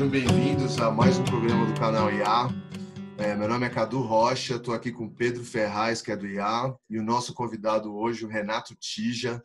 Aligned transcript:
sejam 0.00 0.08
bem-vindos 0.08 0.80
a 0.80 0.90
mais 0.90 1.18
um 1.18 1.24
programa 1.24 1.66
do 1.66 1.78
canal 1.78 2.10
IA. 2.10 2.48
É, 3.18 3.34
meu 3.34 3.46
nome 3.46 3.66
é 3.66 3.68
Cadu 3.68 4.00
Rocha, 4.00 4.54
estou 4.54 4.72
aqui 4.72 4.90
com 4.90 5.06
Pedro 5.06 5.44
Ferraz, 5.44 6.00
que 6.00 6.10
é 6.10 6.16
do 6.16 6.26
IA, 6.26 6.74
e 6.88 6.98
o 6.98 7.02
nosso 7.02 7.34
convidado 7.34 7.94
hoje, 7.94 8.24
o 8.24 8.28
Renato 8.28 8.74
Tija. 8.74 9.44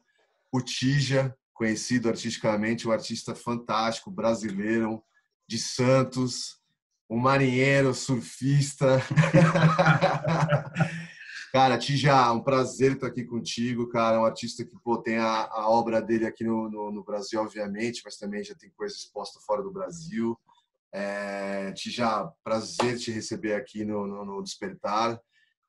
O 0.53 0.61
Tija, 0.61 1.35
conhecido 1.53 2.07
artisticamente, 2.07 2.87
um 2.87 2.91
artista 2.93 3.35
fantástico, 3.35 4.09
brasileiro, 4.09 5.03
de 5.45 5.59
Santos, 5.59 6.55
um 7.09 7.19
marinheiro, 7.19 7.93
surfista. 7.93 8.99
cara, 11.51 11.77
Tija, 11.77 12.31
um 12.31 12.41
prazer 12.41 12.93
estar 12.93 13.07
aqui 13.07 13.25
contigo, 13.25 13.89
cara. 13.89 14.21
Um 14.21 14.25
artista 14.25 14.63
que 14.63 14.79
pô, 14.81 14.99
tem 14.99 15.17
a, 15.17 15.49
a 15.51 15.69
obra 15.69 16.01
dele 16.01 16.25
aqui 16.25 16.45
no, 16.45 16.69
no, 16.69 16.93
no, 16.93 17.03
Brasil, 17.03 17.41
obviamente, 17.41 18.01
mas 18.05 18.15
também 18.15 18.41
já 18.41 18.55
tem 18.55 18.69
coisa 18.69 18.95
exposta 18.95 19.37
fora 19.45 19.61
do 19.61 19.69
Brasil. 19.69 20.39
É, 20.97 21.73
Tija, 21.73 22.31
prazer 22.41 22.97
te 22.97 23.11
receber 23.11 23.53
aqui 23.53 23.83
no, 23.83 24.07
no, 24.07 24.23
no 24.23 24.41
Despertar. 24.41 25.19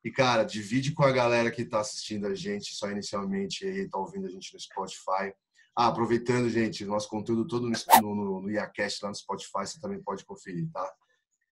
E, 0.01 0.09
cara, 0.09 0.45
divide 0.45 0.93
com 0.93 1.03
a 1.03 1.11
galera 1.11 1.51
que 1.51 1.63
está 1.63 1.81
assistindo 1.81 2.27
a 2.27 2.33
gente, 2.33 2.73
só 2.73 2.89
inicialmente, 2.89 3.65
e 3.65 3.79
está 3.81 3.97
ouvindo 3.97 4.25
a 4.25 4.29
gente 4.29 4.53
no 4.53 4.59
Spotify. 4.59 5.33
Ah, 5.75 5.87
aproveitando, 5.87 6.49
gente, 6.49 6.85
nosso 6.85 7.09
conteúdo 7.09 7.45
todo 7.45 7.69
no, 7.69 8.15
no, 8.15 8.41
no 8.41 8.49
IACast 8.49 9.03
lá 9.03 9.09
no 9.09 9.15
Spotify, 9.15 9.67
você 9.67 9.81
também 9.81 10.01
pode 10.01 10.23
conferir, 10.23 10.71
tá? 10.71 10.93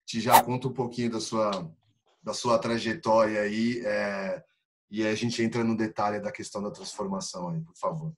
Te 0.05 0.21
já 0.21 0.41
conta 0.41 0.69
um 0.69 0.73
pouquinho 0.73 1.11
da 1.11 1.19
sua, 1.19 1.69
da 2.23 2.33
sua 2.33 2.57
trajetória 2.57 3.41
aí 3.41 3.85
é, 3.85 4.41
e 4.89 5.05
a 5.05 5.13
gente 5.15 5.43
entra 5.43 5.65
no 5.65 5.75
detalhe 5.75 6.21
da 6.21 6.31
questão 6.31 6.63
da 6.63 6.71
transformação 6.71 7.49
aí, 7.49 7.59
por 7.59 7.75
favor. 7.75 8.13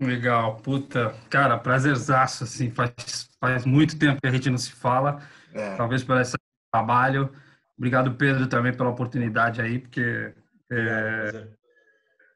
Legal, 0.00 0.56
puta, 0.56 1.14
cara, 1.28 1.58
prazerzaço, 1.58 2.44
assim, 2.44 2.70
faz, 2.70 3.28
faz 3.38 3.66
muito 3.66 3.98
tempo 3.98 4.18
que 4.20 4.26
a 4.26 4.30
gente 4.30 4.48
não 4.48 4.56
se 4.56 4.72
fala, 4.72 5.20
é. 5.52 5.76
talvez 5.76 6.02
por 6.02 6.18
esse 6.18 6.36
trabalho. 6.72 7.30
Obrigado, 7.76 8.14
Pedro, 8.14 8.46
também 8.46 8.72
pela 8.72 8.88
oportunidade 8.88 9.60
aí, 9.60 9.78
porque 9.78 10.32
é, 10.72 11.46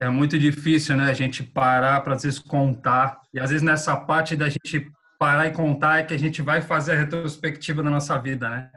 é 0.01 0.09
muito 0.11 0.39
difícil, 0.39 0.95
né, 0.95 1.11
a 1.11 1.15
gente 1.15 1.43
parar 1.43 2.03
para, 2.03 2.15
às 2.15 2.23
vezes, 2.23 2.39
contar, 2.39 3.23
e 3.33 3.41
às 3.41 3.49
vezes 3.49 3.63
nessa 3.63 3.97
parte 3.97 4.37
da 4.37 4.49
gente 4.51 4.93
parar 5.19 5.47
e 5.47 5.53
contar 5.53 6.01
é 6.01 6.03
que 6.03 6.13
a 6.13 6.19
gente 6.19 6.43
vai 6.43 6.61
fazer 6.61 6.93
a 6.93 6.97
retrospectiva 6.97 7.83
da 7.83 7.89
nossa 7.89 8.19
vida, 8.19 8.51
né? 8.51 8.71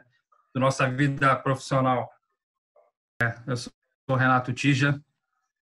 Da 0.54 0.60
nossa 0.60 0.88
vida 0.88 1.36
profissional. 1.36 2.10
É, 3.22 3.34
eu 3.46 3.56
sou 3.56 3.72
o 4.08 4.14
Renato 4.14 4.52
Tija, 4.52 4.98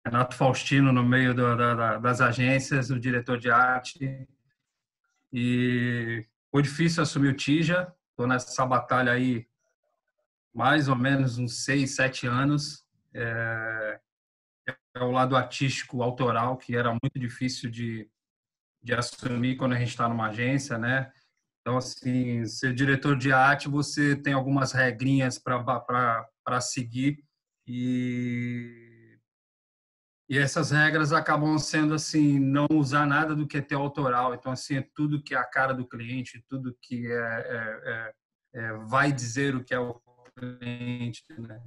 Renato 0.05 0.35
Faustino 0.35 0.93
no 0.93 1.03
meio 1.03 1.33
do, 1.33 1.55
da, 1.57 1.97
das 1.97 2.21
agências, 2.21 2.91
o 2.91 2.99
diretor 2.99 3.39
de 3.39 3.49
arte. 3.49 4.27
E 5.33 6.23
foi 6.51 6.61
difícil 6.61 7.01
assumir 7.01 7.29
o 7.29 7.35
Tija. 7.35 7.91
Estou 8.11 8.27
nessa 8.27 8.65
batalha 8.65 9.11
aí 9.11 9.47
mais 10.53 10.87
ou 10.87 10.95
menos 10.95 11.39
uns 11.39 11.65
seis, 11.65 11.95
sete 11.95 12.27
anos. 12.27 12.85
É, 13.13 13.99
é 14.95 15.03
o 15.03 15.11
lado 15.11 15.35
artístico, 15.35 16.03
autoral, 16.03 16.55
que 16.55 16.75
era 16.75 16.91
muito 16.91 17.19
difícil 17.19 17.69
de, 17.69 18.07
de 18.81 18.93
assumir 18.93 19.57
quando 19.57 19.73
a 19.73 19.79
gente 19.79 19.89
está 19.89 20.07
numa 20.07 20.27
agência, 20.27 20.77
né? 20.77 21.11
Então, 21.61 21.77
assim, 21.77 22.45
ser 22.45 22.75
diretor 22.75 23.17
de 23.17 23.33
arte, 23.33 23.67
você 23.67 24.15
tem 24.15 24.33
algumas 24.33 24.71
regrinhas 24.71 25.39
para 25.39 26.61
seguir 26.61 27.23
e, 27.67 28.94
e 30.27 30.37
essas 30.37 30.71
regras 30.71 31.13
acabam 31.13 31.57
sendo, 31.59 31.93
assim, 31.93 32.39
não 32.39 32.67
usar 32.71 33.05
nada 33.05 33.35
do 33.35 33.47
que 33.47 33.57
é 33.57 33.61
teu 33.61 33.79
autoral. 33.79 34.33
Então, 34.33 34.51
assim, 34.51 34.77
é 34.77 34.89
tudo 34.95 35.21
que 35.21 35.35
é 35.35 35.37
a 35.37 35.45
cara 35.45 35.73
do 35.73 35.87
cliente, 35.87 36.43
tudo 36.49 36.75
que 36.81 37.05
é, 37.11 37.13
é, 37.13 38.13
é, 38.55 38.61
é 38.61 38.73
vai 38.87 39.11
dizer 39.11 39.55
o 39.55 39.63
que 39.63 39.73
é 39.73 39.79
o 39.79 40.01
cliente, 40.35 41.23
né? 41.37 41.61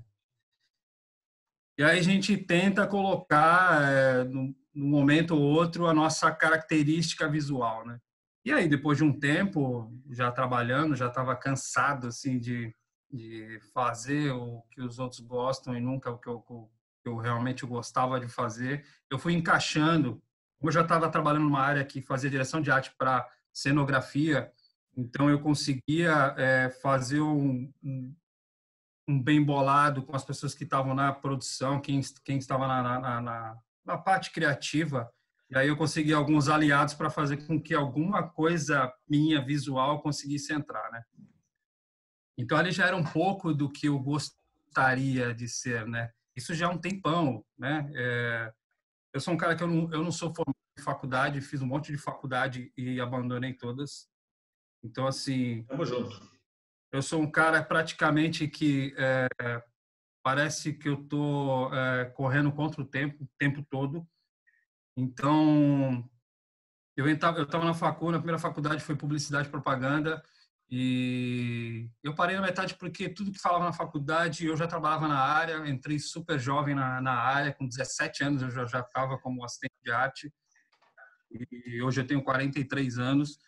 E 1.78 1.84
aí 1.84 2.00
a 2.00 2.02
gente 2.02 2.36
tenta 2.36 2.88
colocar 2.88 3.80
é, 3.82 4.24
num 4.24 4.52
momento 4.74 5.36
ou 5.36 5.40
outro, 5.40 5.86
a 5.86 5.94
nossa 5.94 6.30
característica 6.32 7.28
visual, 7.28 7.86
né? 7.86 8.00
E 8.44 8.52
aí, 8.52 8.68
depois 8.68 8.98
de 8.98 9.04
um 9.04 9.16
tempo, 9.16 9.92
já 10.10 10.32
trabalhando, 10.32 10.96
já 10.96 11.06
estava 11.06 11.36
cansado, 11.36 12.08
assim, 12.08 12.38
de, 12.40 12.74
de 13.10 13.60
fazer 13.72 14.32
o 14.32 14.62
que 14.70 14.80
os 14.80 14.98
outros 14.98 15.20
gostam 15.20 15.76
e 15.76 15.80
nunca 15.80 16.10
o 16.10 16.18
que 16.18 16.28
eu, 16.28 16.68
eu 17.08 17.16
realmente 17.16 17.66
gostava 17.66 18.20
de 18.20 18.28
fazer. 18.28 18.84
Eu 19.10 19.18
fui 19.18 19.34
encaixando, 19.34 20.22
como 20.58 20.68
eu 20.68 20.72
já 20.72 20.82
estava 20.82 21.10
trabalhando 21.10 21.44
numa 21.44 21.60
área 21.60 21.84
que 21.84 22.00
fazia 22.00 22.30
direção 22.30 22.60
de 22.60 22.70
arte 22.70 22.92
para 22.96 23.28
cenografia, 23.52 24.52
então 24.96 25.28
eu 25.28 25.40
conseguia 25.40 26.34
é, 26.36 26.70
fazer 26.82 27.20
um, 27.20 27.72
um, 27.82 28.14
um, 29.08 29.22
bem 29.22 29.42
bolado 29.42 30.02
com 30.02 30.14
as 30.14 30.24
pessoas 30.24 30.54
que 30.54 30.64
estavam 30.64 30.94
na 30.94 31.12
produção, 31.12 31.80
quem, 31.80 32.00
quem 32.24 32.38
estava 32.38 32.66
na, 32.66 33.00
na, 33.00 33.20
na 33.20 33.58
na 33.88 33.96
parte 33.96 34.30
criativa, 34.30 35.10
e 35.50 35.56
aí 35.56 35.66
eu 35.66 35.76
consegui 35.76 36.12
alguns 36.12 36.46
aliados 36.46 36.92
para 36.92 37.08
fazer 37.08 37.38
com 37.46 37.60
que 37.60 37.74
alguma 37.74 38.28
coisa 38.28 38.92
minha 39.08 39.42
visual 39.42 40.02
conseguisse 40.02 40.52
entrar, 40.52 40.90
né? 40.92 41.02
Então 42.36 42.58
ali 42.58 42.70
já 42.70 42.86
era 42.86 42.94
um 42.94 43.02
pouco 43.02 43.54
do 43.54 43.70
que 43.70 43.88
eu 43.88 43.98
gostaria 43.98 45.34
de 45.34 45.48
ser, 45.48 45.86
né? 45.86 46.12
Isso 46.38 46.54
já 46.54 46.66
é 46.66 46.68
um 46.68 46.78
tempão, 46.78 47.44
né? 47.58 47.90
É, 47.94 48.52
eu 49.12 49.20
sou 49.20 49.34
um 49.34 49.36
cara 49.36 49.56
que 49.56 49.62
eu 49.62 49.66
não, 49.66 49.92
eu 49.92 50.04
não 50.04 50.12
sou 50.12 50.32
formado 50.32 50.56
em 50.78 50.82
faculdade, 50.82 51.40
fiz 51.40 51.60
um 51.60 51.66
monte 51.66 51.90
de 51.90 51.98
faculdade 51.98 52.72
e 52.76 53.00
abandonei 53.00 53.52
todas. 53.52 54.08
Então 54.82 55.06
assim, 55.06 55.64
Tamo 55.64 55.84
junto. 55.84 56.38
Eu 56.92 57.02
sou 57.02 57.20
um 57.20 57.30
cara 57.30 57.62
praticamente 57.62 58.46
que 58.46 58.94
é, 58.96 59.28
parece 60.22 60.72
que 60.72 60.88
eu 60.88 61.02
estou 61.02 61.74
é, 61.74 62.06
correndo 62.06 62.52
contra 62.52 62.80
o 62.80 62.86
tempo, 62.86 63.24
o 63.24 63.28
tempo 63.36 63.62
todo. 63.68 64.08
Então, 64.96 66.08
eu 66.96 67.06
estava 67.08 67.64
na 67.64 67.74
faculdade, 67.74 68.12
na 68.12 68.18
primeira 68.18 68.38
faculdade 68.38 68.82
foi 68.82 68.96
publicidade 68.96 69.48
e 69.48 69.50
propaganda, 69.50 70.22
e 70.70 71.88
eu 72.02 72.14
parei 72.14 72.36
na 72.36 72.42
metade 72.42 72.74
porque 72.74 73.08
tudo 73.08 73.32
que 73.32 73.38
falava 73.38 73.64
na 73.64 73.72
faculdade, 73.72 74.46
eu 74.46 74.56
já 74.56 74.66
trabalhava 74.66 75.08
na 75.08 75.18
área, 75.18 75.66
entrei 75.66 75.98
super 75.98 76.38
jovem 76.38 76.74
na, 76.74 77.00
na 77.00 77.14
área, 77.14 77.54
com 77.54 77.66
17 77.66 78.24
anos 78.24 78.42
eu 78.42 78.66
já 78.66 78.80
estava 78.80 79.18
como 79.18 79.44
assistente 79.44 79.74
de 79.82 79.90
arte, 79.90 80.32
e 81.30 81.82
hoje 81.82 82.00
eu 82.00 82.06
tenho 82.06 82.22
43 82.22 82.98
anos. 82.98 83.38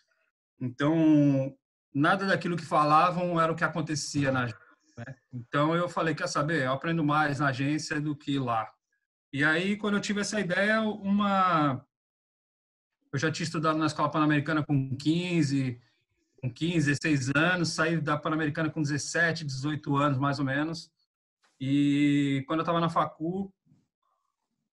Então, 0.59 1.55
nada 1.93 2.25
daquilo 2.25 2.57
que 2.57 2.65
falavam 2.65 3.39
era 3.39 3.51
o 3.51 3.55
que 3.55 3.63
acontecia 3.63 4.31
na 4.31 4.45
né? 4.45 5.15
Então 5.33 5.75
eu 5.75 5.87
falei, 5.87 6.13
quer 6.13 6.27
saber, 6.27 6.65
eu 6.65 6.73
aprendo 6.73 7.03
mais 7.03 7.39
na 7.39 7.47
agência 7.47 7.99
do 7.99 8.15
que 8.15 8.37
lá. 8.37 8.69
E 9.33 9.43
aí, 9.43 9.77
quando 9.77 9.95
eu 9.95 10.01
tive 10.01 10.21
essa 10.21 10.39
ideia, 10.39 10.81
uma 10.81 11.85
eu 13.13 13.19
já 13.19 13.31
tinha 13.31 13.45
estudado 13.45 13.77
na 13.77 13.87
escola 13.87 14.09
pan-americana 14.09 14.63
com 14.63 14.95
15, 14.95 15.79
com 16.41 16.51
15, 16.51 16.87
16 16.87 17.31
anos, 17.35 17.69
saí 17.69 18.01
da 18.01 18.17
pan-americana 18.17 18.69
com 18.69 18.81
17, 18.81 19.45
18 19.45 19.95
anos 19.95 20.17
mais 20.17 20.39
ou 20.39 20.45
menos. 20.45 20.91
E 21.59 22.43
quando 22.47 22.59
eu 22.59 22.63
estava 22.63 22.79
na 22.79 22.89
facu, 22.89 23.53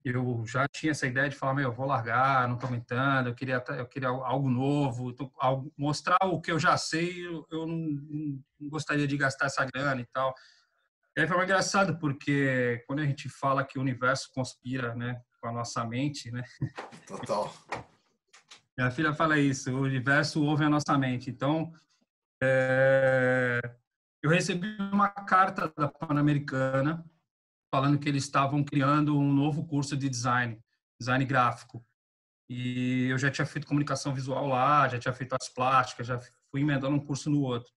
eu 0.04 0.44
já 0.48 0.68
tinha 0.68 0.92
essa 0.92 1.06
ideia 1.06 1.30
de 1.30 1.36
falar, 1.36 1.54
meu, 1.54 1.70
eu 1.70 1.72
vou 1.72 1.86
largar, 1.86 2.48
não 2.48 2.56
estou 2.56 2.68
aguentando, 2.68 3.30
eu 3.30 3.36
queria, 3.36 3.64
eu 3.78 3.86
queria 3.86 4.10
algo 4.10 4.50
novo, 4.50 5.16
algo, 5.38 5.72
mostrar 5.78 6.18
o 6.24 6.42
que 6.42 6.52
eu 6.52 6.58
já 6.58 6.76
sei, 6.76 7.28
eu, 7.28 7.46
eu 7.52 7.68
não, 7.68 7.78
não, 7.78 8.44
gostaria 8.62 9.08
de 9.08 9.16
gastar 9.16 9.46
essa 9.46 9.64
grana 9.64 10.02
e 10.02 10.06
tal. 10.06 10.34
E 11.16 11.22
aí 11.22 11.28
foi 11.28 11.44
engraçado, 11.44 12.00
porque 12.00 12.84
quando 12.88 13.00
a 13.00 13.06
gente 13.06 13.30
fala 13.30 13.64
que 13.64 13.78
o 13.78 13.82
universo 13.82 14.32
conspira 14.34 14.96
né, 14.96 15.22
com 15.40 15.50
a 15.50 15.52
nossa 15.52 15.86
mente, 15.86 16.32
né? 16.32 16.44
Total. 17.06 17.54
Minha 18.78 18.92
filha 18.92 19.14
fala 19.14 19.38
isso, 19.38 19.72
o 19.72 19.82
universo 19.82 20.44
ouve 20.44 20.64
a 20.64 20.70
nossa 20.70 20.98
mente. 20.98 21.30
Então, 21.30 21.74
é, 22.42 23.60
eu 24.24 24.30
recebi 24.30 24.76
uma 24.80 25.10
carta 25.10 25.72
da 25.76 25.88
Pan-Americana, 25.88 27.06
falando 27.74 28.00
que 28.00 28.10
eles 28.10 28.24
estavam 28.24 28.64
criando 28.64 29.18
um 29.18 29.32
novo 29.32 29.66
curso 29.66 29.96
de 29.96 30.10
design, 30.10 30.60
design 31.00 31.26
gráfico. 31.26 31.86
E 32.50 33.08
eu 33.10 33.18
já 33.18 33.32
tinha 33.32 33.46
feito 33.46 33.68
comunicação 33.68 34.14
visual 34.14 34.48
lá, 34.48 34.88
já 34.88 35.00
tinha 35.00 35.14
feito 35.14 35.34
as 35.40 35.48
plásticas, 35.48 36.08
já 36.08 36.20
fui 36.52 36.62
emendando 36.62 36.96
um 36.96 37.06
curso 37.06 37.30
no 37.30 37.42
outro. 37.42 37.72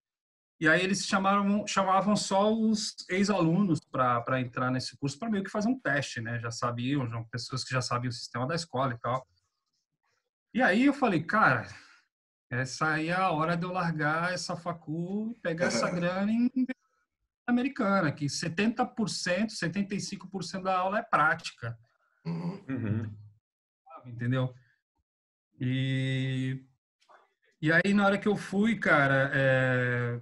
E 0.61 0.69
aí 0.69 0.83
eles 0.83 1.07
chamaram, 1.07 1.67
chamavam 1.67 2.17
só 2.17 2.53
os 2.53 2.95
ex-alunos 3.09 3.81
para 3.91 4.41
entrar 4.41 4.71
nesse 4.71 4.97
curso, 4.97 5.19
para 5.19 5.31
meio 5.31 5.45
que 5.45 5.51
fazer 5.51 5.69
um 5.69 5.79
teste, 5.79 6.21
né? 6.21 6.39
Já 6.39 6.51
sabiam, 6.51 7.09
já, 7.09 7.23
pessoas 7.25 7.65
que 7.65 7.73
já 7.73 7.83
sabiam 7.83 8.11
o 8.11 8.13
sistema 8.13 8.47
da 8.47 8.55
escola 8.55 8.95
e 8.95 8.99
tal. 8.99 9.27
E 10.55 10.63
aí 10.63 10.85
eu 10.85 10.93
falei, 10.95 11.21
cara, 11.21 11.67
essa 12.49 12.93
aí 12.93 13.09
é 13.09 13.13
a 13.13 13.31
hora 13.33 13.57
de 13.57 13.65
eu 13.65 13.73
largar 13.73 14.33
essa 14.33 14.55
facu, 14.55 15.37
pegar 15.43 15.67
essa 15.67 15.91
grana 15.91 16.31
e 16.31 16.67
americana, 17.45 18.13
que 18.13 18.27
70%, 18.27 19.49
75% 19.49 20.63
da 20.63 20.79
aula 20.79 21.01
é 21.01 21.03
prática. 21.03 21.77
Uhum. 22.25 23.13
Entendeu? 24.07 24.55
E, 25.61 26.65
E 27.61 27.73
aí, 27.73 27.93
na 27.93 28.07
hora 28.07 28.19
que 28.19 28.29
eu 28.29 28.37
fui, 28.37 28.79
cara, 28.79 29.33
é, 29.35 30.21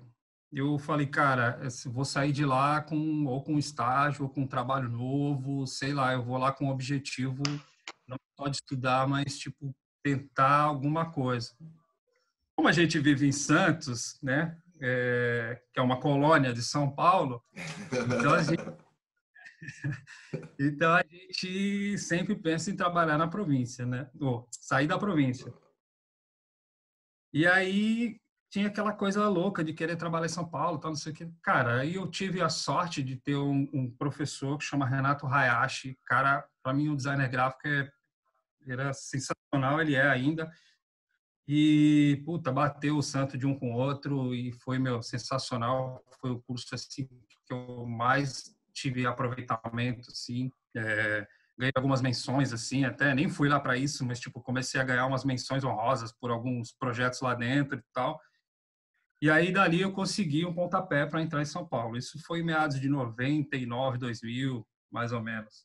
eu 0.51 0.79
falei, 0.79 1.07
cara, 1.07 1.61
vou 1.87 2.07
sair 2.07 2.33
de 2.33 2.47
lá 2.47 2.81
com 2.81 3.27
ou 3.27 3.45
com 3.45 3.59
estágio, 3.59 4.23
ou 4.23 4.31
com 4.31 4.43
um 4.43 4.49
trabalho 4.49 4.89
novo, 4.89 5.67
sei 5.67 5.93
lá, 5.93 6.15
eu 6.15 6.23
vou 6.23 6.39
lá 6.39 6.53
com 6.53 6.69
o 6.69 6.71
objetivo 6.71 7.43
não 8.09 8.17
só 8.35 8.49
de 8.49 8.57
estudar, 8.57 9.07
mas, 9.07 9.39
tipo, 9.39 9.75
tentar 10.03 10.61
alguma 10.63 11.11
coisa. 11.11 11.53
Como 12.55 12.69
a 12.69 12.73
gente 12.73 12.99
vive 12.99 13.27
em 13.27 13.33
Santos, 13.33 14.19
né, 14.23 14.57
é, 14.81 15.63
que 15.73 15.81
é 15.81 15.83
uma 15.83 16.01
colônia 16.01 16.53
de 16.53 16.63
São 16.63 16.91
Paulo, 16.91 17.43
então 17.93 18.35
a 18.35 18.43
gente 18.43 18.63
então 20.59 20.93
a 20.93 21.03
gente 21.03 21.99
sempre 21.99 22.35
pensa 22.35 22.71
em 22.71 22.77
trabalhar 22.77 23.17
na 23.17 23.29
província, 23.29 23.87
né? 23.87 24.11
Ou 24.21 24.49
sair 24.51 24.87
da 24.87 24.99
província. 24.99 25.53
E 27.33 27.47
aí 27.47 28.21
tinha 28.51 28.69
aquela 28.69 28.93
coisa 28.93 29.27
louca 29.29 29.65
de 29.65 29.73
querer 29.73 29.97
trabalhar 29.97 30.27
em 30.27 30.29
São 30.29 30.47
Paulo, 30.47 30.79
tal, 30.79 30.91
não 30.91 30.97
sei 30.97 31.13
o 31.13 31.15
que. 31.15 31.33
Cara, 31.43 31.81
aí 31.81 31.95
eu 31.95 32.07
tive 32.07 32.43
a 32.43 32.51
sorte 32.51 33.03
de 33.03 33.17
ter 33.17 33.37
um, 33.37 33.69
um 33.73 33.91
professor 33.91 34.59
que 34.59 34.65
chama 34.65 34.87
Renato 34.87 35.27
Hayashi. 35.27 35.99
Cara, 36.05 36.47
para 36.63 36.75
mim 36.75 36.91
o 36.91 36.97
designer 36.97 37.29
gráfico 37.31 37.67
é, 37.67 37.91
era 38.67 38.93
sensacional, 38.93 39.81
ele 39.81 39.95
é 39.95 40.07
ainda. 40.07 40.51
E, 41.47 42.23
puta, 42.25 42.53
bateu 42.53 42.97
o 42.97 43.03
santo 43.03 43.37
de 43.37 43.47
um 43.47 43.59
com 43.59 43.73
o 43.73 43.77
outro 43.77 44.35
e 44.35 44.53
foi, 44.53 44.79
meu, 44.79 45.03
sensacional. 45.03 46.05
Foi 46.21 46.31
o 46.31 46.41
curso, 46.41 46.75
assim, 46.75 47.07
que 47.47 47.53
eu 47.53 47.85
mais 47.87 48.55
tive 48.73 49.07
aproveitamento, 49.07 50.11
assim. 50.11 50.51
É, 50.77 51.27
ganhei 51.59 51.73
algumas 51.75 52.01
menções, 52.01 52.53
assim, 52.53 52.85
até 52.85 53.15
nem 53.15 53.29
fui 53.29 53.49
lá 53.49 53.61
para 53.61 53.77
isso, 53.77 54.05
mas, 54.07 54.21
tipo, 54.21 54.41
comecei 54.41 54.81
a 54.81 54.85
ganhar 54.85 55.07
umas 55.07 55.25
menções 55.25 55.65
honrosas 55.65 56.13
por 56.13 56.31
alguns 56.31 56.73
projetos 56.73 57.21
lá 57.21 57.35
dentro 57.35 57.79
e 57.79 57.83
tal. 57.93 58.21
E 59.21 59.31
aí, 59.31 59.53
dali, 59.53 59.81
eu 59.81 59.93
consegui 59.93 60.45
um 60.45 60.55
pontapé 60.55 61.07
para 61.07 61.23
entrar 61.23 61.43
em 61.43 61.45
São 61.45 61.67
Paulo. 61.67 61.97
Isso 61.97 62.19
foi 62.25 62.41
em 62.41 62.45
meados 62.45 62.81
de 62.81 62.89
99, 62.89 63.99
2000, 63.99 64.67
mais 64.91 65.13
ou 65.13 65.23
menos. 65.23 65.65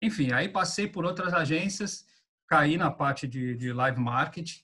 Enfim, 0.00 0.32
aí 0.32 0.48
passei 0.48 0.86
por 0.86 1.04
outras 1.04 1.34
agências, 1.34 2.06
caí 2.46 2.76
na 2.76 2.90
parte 2.90 3.26
de, 3.26 3.54
de 3.56 3.72
live 3.72 4.00
marketing, 4.00 4.62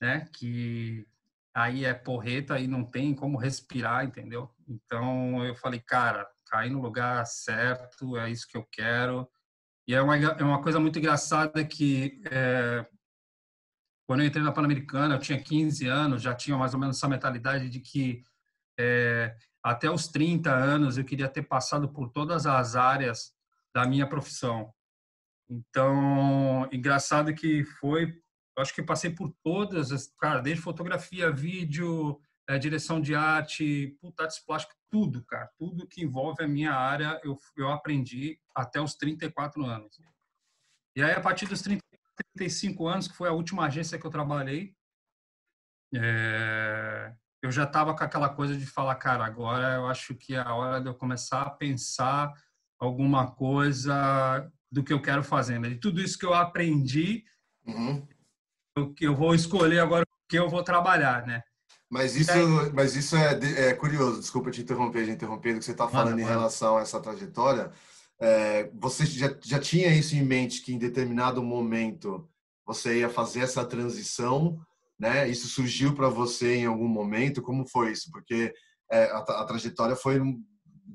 né, 0.00 0.28
que 0.32 1.06
aí 1.54 1.84
é 1.84 1.94
porreta, 1.94 2.54
aí 2.54 2.66
não 2.66 2.84
tem 2.84 3.14
como 3.14 3.38
respirar, 3.38 4.04
entendeu? 4.04 4.50
Então 4.68 5.44
eu 5.44 5.54
falei, 5.56 5.80
cara, 5.80 6.28
caí 6.46 6.70
no 6.70 6.80
lugar 6.80 7.26
certo, 7.26 8.16
é 8.16 8.30
isso 8.30 8.46
que 8.46 8.56
eu 8.56 8.64
quero. 8.70 9.28
E 9.86 9.94
é 9.94 10.02
uma, 10.02 10.16
é 10.16 10.44
uma 10.44 10.62
coisa 10.62 10.78
muito 10.78 10.98
engraçada 10.98 11.64
que 11.64 12.20
é, 12.30 12.86
quando 14.06 14.20
eu 14.20 14.26
entrei 14.26 14.44
na 14.44 14.52
Pan-Americana, 14.52 15.14
eu 15.14 15.18
tinha 15.18 15.42
15 15.42 15.86
anos, 15.88 16.22
já 16.22 16.34
tinha 16.34 16.56
mais 16.56 16.74
ou 16.74 16.80
menos 16.80 16.96
essa 16.96 17.08
mentalidade 17.08 17.68
de 17.68 17.80
que 17.80 18.22
é, 18.78 19.34
até 19.62 19.90
os 19.90 20.06
30 20.08 20.54
anos 20.54 20.96
eu 20.96 21.04
queria 21.04 21.28
ter 21.28 21.42
passado 21.42 21.88
por 21.88 22.10
todas 22.10 22.46
as 22.46 22.76
áreas 22.76 23.32
da 23.74 23.86
minha 23.86 24.08
profissão. 24.08 24.72
Então, 25.50 26.68
engraçado 26.72 27.34
que 27.34 27.64
foi 27.64 28.20
acho 28.60 28.74
que 28.74 28.82
passei 28.82 29.10
por 29.10 29.32
todas, 29.42 30.08
cara, 30.18 30.40
desde 30.40 30.62
fotografia, 30.62 31.30
vídeo, 31.30 32.20
é, 32.48 32.58
direção 32.58 33.00
de 33.00 33.14
arte, 33.14 33.96
puta, 34.00 34.24
artes 34.24 34.44
plásticas, 34.44 34.76
tudo, 34.90 35.24
cara. 35.24 35.48
Tudo 35.58 35.86
que 35.86 36.02
envolve 36.02 36.42
a 36.42 36.48
minha 36.48 36.72
área, 36.72 37.20
eu, 37.22 37.38
eu 37.56 37.70
aprendi 37.70 38.40
até 38.54 38.80
os 38.80 38.94
34 38.94 39.64
anos. 39.64 40.00
E 40.96 41.02
aí, 41.02 41.12
a 41.12 41.20
partir 41.20 41.46
dos 41.46 41.62
30, 41.62 41.82
35 42.34 42.86
anos, 42.86 43.06
que 43.06 43.16
foi 43.16 43.28
a 43.28 43.32
última 43.32 43.66
agência 43.66 43.98
que 43.98 44.06
eu 44.06 44.10
trabalhei, 44.10 44.74
é, 45.94 47.14
eu 47.42 47.50
já 47.50 47.64
estava 47.64 47.94
com 47.94 48.02
aquela 48.02 48.28
coisa 48.28 48.56
de 48.56 48.66
falar, 48.66 48.96
cara, 48.96 49.24
agora 49.24 49.76
eu 49.76 49.86
acho 49.86 50.14
que 50.14 50.34
é 50.34 50.38
a 50.38 50.54
hora 50.54 50.80
de 50.80 50.88
eu 50.88 50.94
começar 50.94 51.42
a 51.42 51.50
pensar 51.50 52.32
alguma 52.78 53.30
coisa 53.30 54.50
do 54.70 54.84
que 54.84 54.92
eu 54.92 55.00
quero 55.00 55.22
fazer, 55.22 55.58
né? 55.58 55.70
De 55.70 55.76
tudo 55.76 56.00
isso 56.00 56.18
que 56.18 56.26
eu 56.26 56.34
aprendi, 56.34 57.24
uhum 57.66 58.06
que 58.94 59.06
eu 59.06 59.14
vou 59.14 59.34
escolher 59.34 59.80
agora 59.80 60.02
o 60.02 60.28
que 60.28 60.38
eu 60.38 60.48
vou 60.48 60.62
trabalhar, 60.62 61.26
né? 61.26 61.42
Mas 61.90 62.16
isso, 62.16 62.32
mas 62.74 62.94
isso 62.94 63.16
é, 63.16 63.68
é, 63.68 63.74
curioso, 63.74 64.20
desculpa 64.20 64.50
te 64.50 64.60
interromper, 64.60 65.06
te 65.06 65.12
interrompendo, 65.12 65.58
que 65.58 65.64
você 65.64 65.72
está 65.72 65.88
falando 65.88 66.18
em 66.18 66.24
relação 66.24 66.76
a 66.76 66.82
essa 66.82 67.00
trajetória. 67.00 67.70
É, 68.20 68.70
você 68.74 69.06
já, 69.06 69.34
já 69.42 69.58
tinha 69.58 69.94
isso 69.94 70.14
em 70.14 70.22
mente, 70.22 70.60
que 70.60 70.72
em 70.72 70.78
determinado 70.78 71.42
momento 71.42 72.28
você 72.66 72.98
ia 72.98 73.08
fazer 73.08 73.40
essa 73.40 73.64
transição, 73.64 74.60
né? 74.98 75.26
Isso 75.28 75.48
surgiu 75.48 75.94
para 75.94 76.10
você 76.10 76.56
em 76.56 76.66
algum 76.66 76.88
momento? 76.88 77.40
Como 77.40 77.66
foi 77.66 77.92
isso? 77.92 78.10
Porque 78.10 78.52
é, 78.90 79.04
a, 79.04 79.18
a, 79.18 79.44
trajetória 79.44 79.96
foi. 79.96 80.20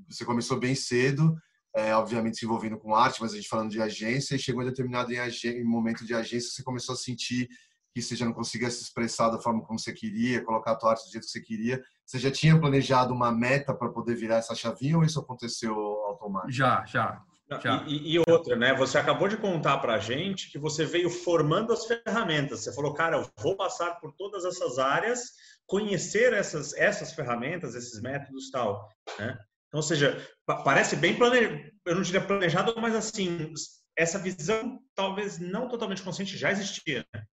Você 0.10 0.24
começou 0.24 0.60
bem 0.60 0.76
cedo, 0.76 1.36
é, 1.76 1.96
obviamente 1.96 2.38
se 2.38 2.46
envolvendo 2.46 2.78
com 2.78 2.96
arte, 2.96 3.22
mas 3.22 3.34
a 3.34 3.36
gente 3.36 3.48
falando 3.50 3.72
de 3.72 3.82
agência, 3.82 4.36
e 4.36 4.40
chegou 4.40 4.62
em 4.62 4.68
determinado 4.68 5.12
em, 5.12 5.18
em 5.18 5.64
momento 5.64 6.06
de 6.06 6.14
agência, 6.14 6.52
você 6.52 6.64
começou 6.64 6.94
a 6.94 6.98
sentir 6.98 7.48
que 7.94 8.02
você 8.02 8.16
já 8.16 8.26
não 8.26 8.34
conseguia 8.34 8.70
se 8.72 8.82
expressar 8.82 9.30
da 9.30 9.40
forma 9.40 9.62
como 9.62 9.78
você 9.78 9.94
queria, 9.94 10.44
colocar 10.44 10.72
a 10.72 10.76
tua 10.76 10.92
arte 10.92 11.06
do 11.06 11.12
jeito 11.12 11.26
que 11.26 11.32
você 11.32 11.42
queria. 11.42 11.82
Você 12.06 12.18
já 12.18 12.32
tinha 12.32 12.60
planejado 12.60 13.14
uma 13.14 13.32
meta 13.32 13.74
para 13.74 13.90
poder 13.90 14.16
virar 14.16 14.38
essa 14.38 14.56
chavinha 14.56 14.98
ou 14.98 15.04
isso 15.04 15.20
aconteceu 15.20 15.76
automático? 15.76 16.52
Já, 16.52 16.84
já. 16.86 17.22
já. 17.62 17.84
E, 17.88 18.16
e, 18.16 18.20
outra, 18.28 18.56
né? 18.56 18.74
Você 18.74 18.98
acabou 18.98 19.28
de 19.28 19.38
contar 19.38 19.78
para 19.78 19.94
a 19.94 20.00
gente 20.00 20.52
que 20.52 20.58
você 20.58 20.86
veio 20.86 21.10
formando 21.10 21.72
as 21.72 21.86
ferramentas. 21.86 22.62
Você 22.62 22.74
falou, 22.74 22.96
cara, 22.96 23.18
eu 23.18 23.30
vou 23.38 23.56
passar 23.56 24.00
por 24.00 24.12
todas 24.14 24.44
essas 24.44 24.80
áreas, 24.80 25.32
conhecer 25.68 26.34
essas, 26.34 26.74
essas 26.74 27.14
ferramentas, 27.14 27.76
esses 27.76 28.02
métodos 28.02 28.50
tal, 28.50 28.90
né? 29.20 29.38
Então, 29.74 29.80
ou 29.80 29.84
seja, 29.84 30.24
parece 30.46 30.96
bem 30.96 31.18
planejado, 31.18 31.72
eu 31.84 31.96
não 31.96 32.04
diria 32.04 32.22
planejado, 32.22 32.76
mas 32.80 32.94
assim, 32.94 33.52
essa 33.98 34.20
visão 34.20 34.80
talvez 34.94 35.40
não 35.40 35.68
totalmente 35.68 36.04
consciente 36.04 36.38
já 36.38 36.52
existia. 36.52 37.04
Né? 37.12 37.26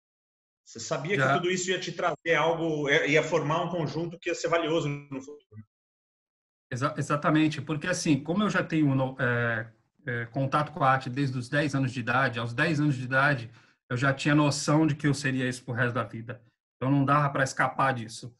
Você 0.65 0.81
sabia 0.81 1.17
Já. 1.17 1.27
que 1.27 1.35
tudo 1.35 1.51
isso 1.51 1.69
ia 1.69 1.79
te 1.79 1.93
trazer 1.93 2.35
algo, 2.35 2.89
é, 2.89 3.07
ia 3.09 3.23
formar 3.23 3.63
um 3.63 3.69
conjunto 3.69 4.19
que 4.19 4.31
ia 4.31 4.35
ser 4.35 4.49
valioso 4.49 4.89
no 4.89 5.21
futuro. 5.21 5.63
Exa 6.73 6.95
exatamente, 6.97 7.61
porque 7.61 7.89
assim, 7.89 8.19
como 8.19 8.43
eu 8.43 8.49
já 8.49 8.65
tenho 8.65 8.91
é, 9.21 9.71
é, 10.07 10.25
contato 10.27 10.73
com 10.73 10.83
a 10.83 10.93
arte 10.93 11.11
desde 11.11 11.37
os 11.37 11.47
10 11.47 11.75
anos 11.75 11.93
de 11.93 12.01
idade, 12.01 12.39
aos 12.39 12.55
10 12.55 12.81
anos 12.81 12.95
de 12.95 13.05
idade, 13.05 13.51
eu 13.91 13.99
já 13.99 14.15
tinha 14.15 14.35
noção 14.35 14.87
de 14.87 14.95
que 14.95 15.07
eu 15.07 15.13
seria 15.13 15.47
isso 15.47 15.63
pro 15.63 15.75
resto 15.75 15.93
da 15.93 16.05
vida. 16.05 16.41
Então 16.77 16.91
não 16.91 17.05
dava 17.05 17.29
para 17.29 17.45
escapar 17.45 17.93
disso, 17.93 18.35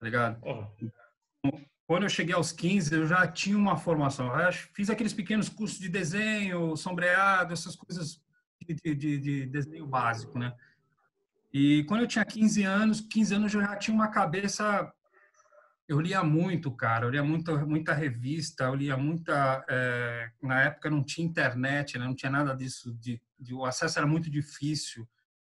tá 0.00 0.06
ligado? 0.06 0.40
Oh. 0.42 1.73
Quando 1.86 2.04
eu 2.04 2.08
cheguei 2.08 2.34
aos 2.34 2.50
15, 2.50 2.94
eu 2.94 3.06
já 3.06 3.26
tinha 3.26 3.58
uma 3.58 3.76
formação. 3.76 4.34
Eu 4.38 4.52
fiz 4.52 4.88
aqueles 4.88 5.12
pequenos 5.12 5.48
cursos 5.48 5.78
de 5.78 5.88
desenho, 5.88 6.76
sombreado, 6.76 7.52
essas 7.52 7.76
coisas 7.76 8.22
de, 8.66 8.94
de, 8.94 9.18
de 9.18 9.46
desenho 9.46 9.86
básico, 9.86 10.38
né? 10.38 10.54
E 11.52 11.84
quando 11.84 12.00
eu 12.00 12.08
tinha 12.08 12.24
15 12.24 12.64
anos, 12.64 13.00
15 13.00 13.34
anos 13.34 13.54
eu 13.54 13.60
já 13.60 13.76
tinha 13.76 13.94
uma 13.94 14.08
cabeça. 14.08 14.92
Eu 15.86 16.00
lia 16.00 16.24
muito, 16.24 16.72
cara. 16.72 17.04
Eu 17.04 17.10
lia 17.10 17.22
muita, 17.22 17.64
muita 17.66 17.92
revista, 17.92 18.64
eu 18.64 18.74
lia 18.74 18.96
muita. 18.96 19.64
É, 19.68 20.30
na 20.42 20.62
época 20.62 20.90
não 20.90 21.04
tinha 21.04 21.26
internet, 21.26 21.98
né? 21.98 22.06
não 22.06 22.14
tinha 22.14 22.32
nada 22.32 22.56
disso. 22.56 22.94
De, 22.94 23.20
de, 23.38 23.54
o 23.54 23.64
acesso 23.64 23.98
era 23.98 24.06
muito 24.06 24.30
difícil. 24.30 25.06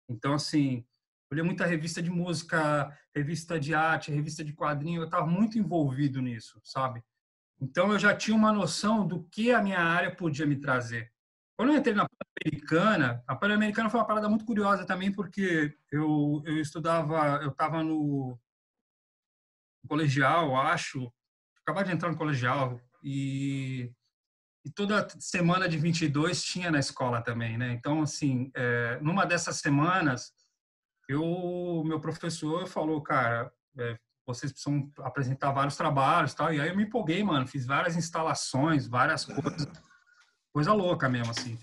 Então, 0.09 0.35
assim, 0.35 0.85
eu 1.31 1.35
lia 1.35 1.45
muita 1.45 1.67
revista 1.67 2.01
de 2.01 2.11
música, 2.11 2.97
revista 3.15 3.59
de 3.59 3.75
arte, 3.75 4.13
revista 4.13 4.45
de 4.45 4.53
quadrinho. 4.53 5.01
Eu 5.01 5.07
estava 5.07 5.27
muito 5.27 5.59
envolvido 5.59 6.21
nisso, 6.21 6.61
sabe? 6.63 7.03
Então, 7.61 7.93
eu 7.93 7.99
já 7.99 8.15
tinha 8.15 8.37
uma 8.37 8.53
noção 8.53 9.07
do 9.07 9.25
que 9.25 9.51
a 9.51 9.63
minha 9.63 9.81
área 9.81 10.15
podia 10.15 10.47
me 10.47 10.57
trazer. 10.57 11.11
Quando 11.57 11.73
eu 11.73 11.79
entrei 11.79 11.95
na 11.95 12.07
Pan-Americana, 12.07 13.25
a 13.27 13.35
Pan-Americana 13.35 13.89
foi 13.89 13.99
uma 13.99 14.07
parada 14.07 14.29
muito 14.29 14.45
curiosa 14.45 14.85
também, 14.85 15.11
porque 15.11 15.75
eu, 15.91 16.43
eu 16.45 16.61
estudava, 16.61 17.41
eu 17.43 17.49
estava 17.49 17.83
no 17.83 18.39
colegial, 19.89 20.55
acho, 20.57 21.11
acabava 21.63 21.87
de 21.87 21.93
entrar 21.93 22.11
no 22.11 22.19
colegial, 22.19 22.79
e, 23.03 23.91
e, 24.65 24.71
toda 24.71 25.09
semana 25.19 25.69
de 25.69 25.79
22 25.79 26.43
tinha 26.43 26.71
na 26.71 26.79
escola 26.79 27.23
também, 27.23 27.57
né? 27.57 27.73
Então, 27.73 28.03
assim, 28.03 28.51
é, 28.55 28.99
numa 29.01 29.25
dessas 29.25 29.59
semanas, 29.59 30.33
eu, 31.09 31.83
meu 31.85 32.01
professor 32.01 32.67
falou, 32.67 33.01
cara, 33.03 33.53
é, 33.79 33.99
vocês 34.27 34.53
precisam 34.53 34.91
apresentar 35.01 35.53
vários 35.53 35.77
trabalhos 35.77 36.35
tal, 36.35 36.53
e 36.53 36.61
aí 36.61 36.69
eu 36.69 36.77
me 36.77 36.85
empolguei, 36.85 37.23
mano, 37.23 37.47
fiz 37.47 37.65
várias 37.67 37.97
instalações, 37.97 38.87
várias 38.87 39.25
coisas 39.25 39.69
coisa 40.57 40.73
louca 40.73 41.07
mesmo, 41.07 41.33
assim. 41.33 41.59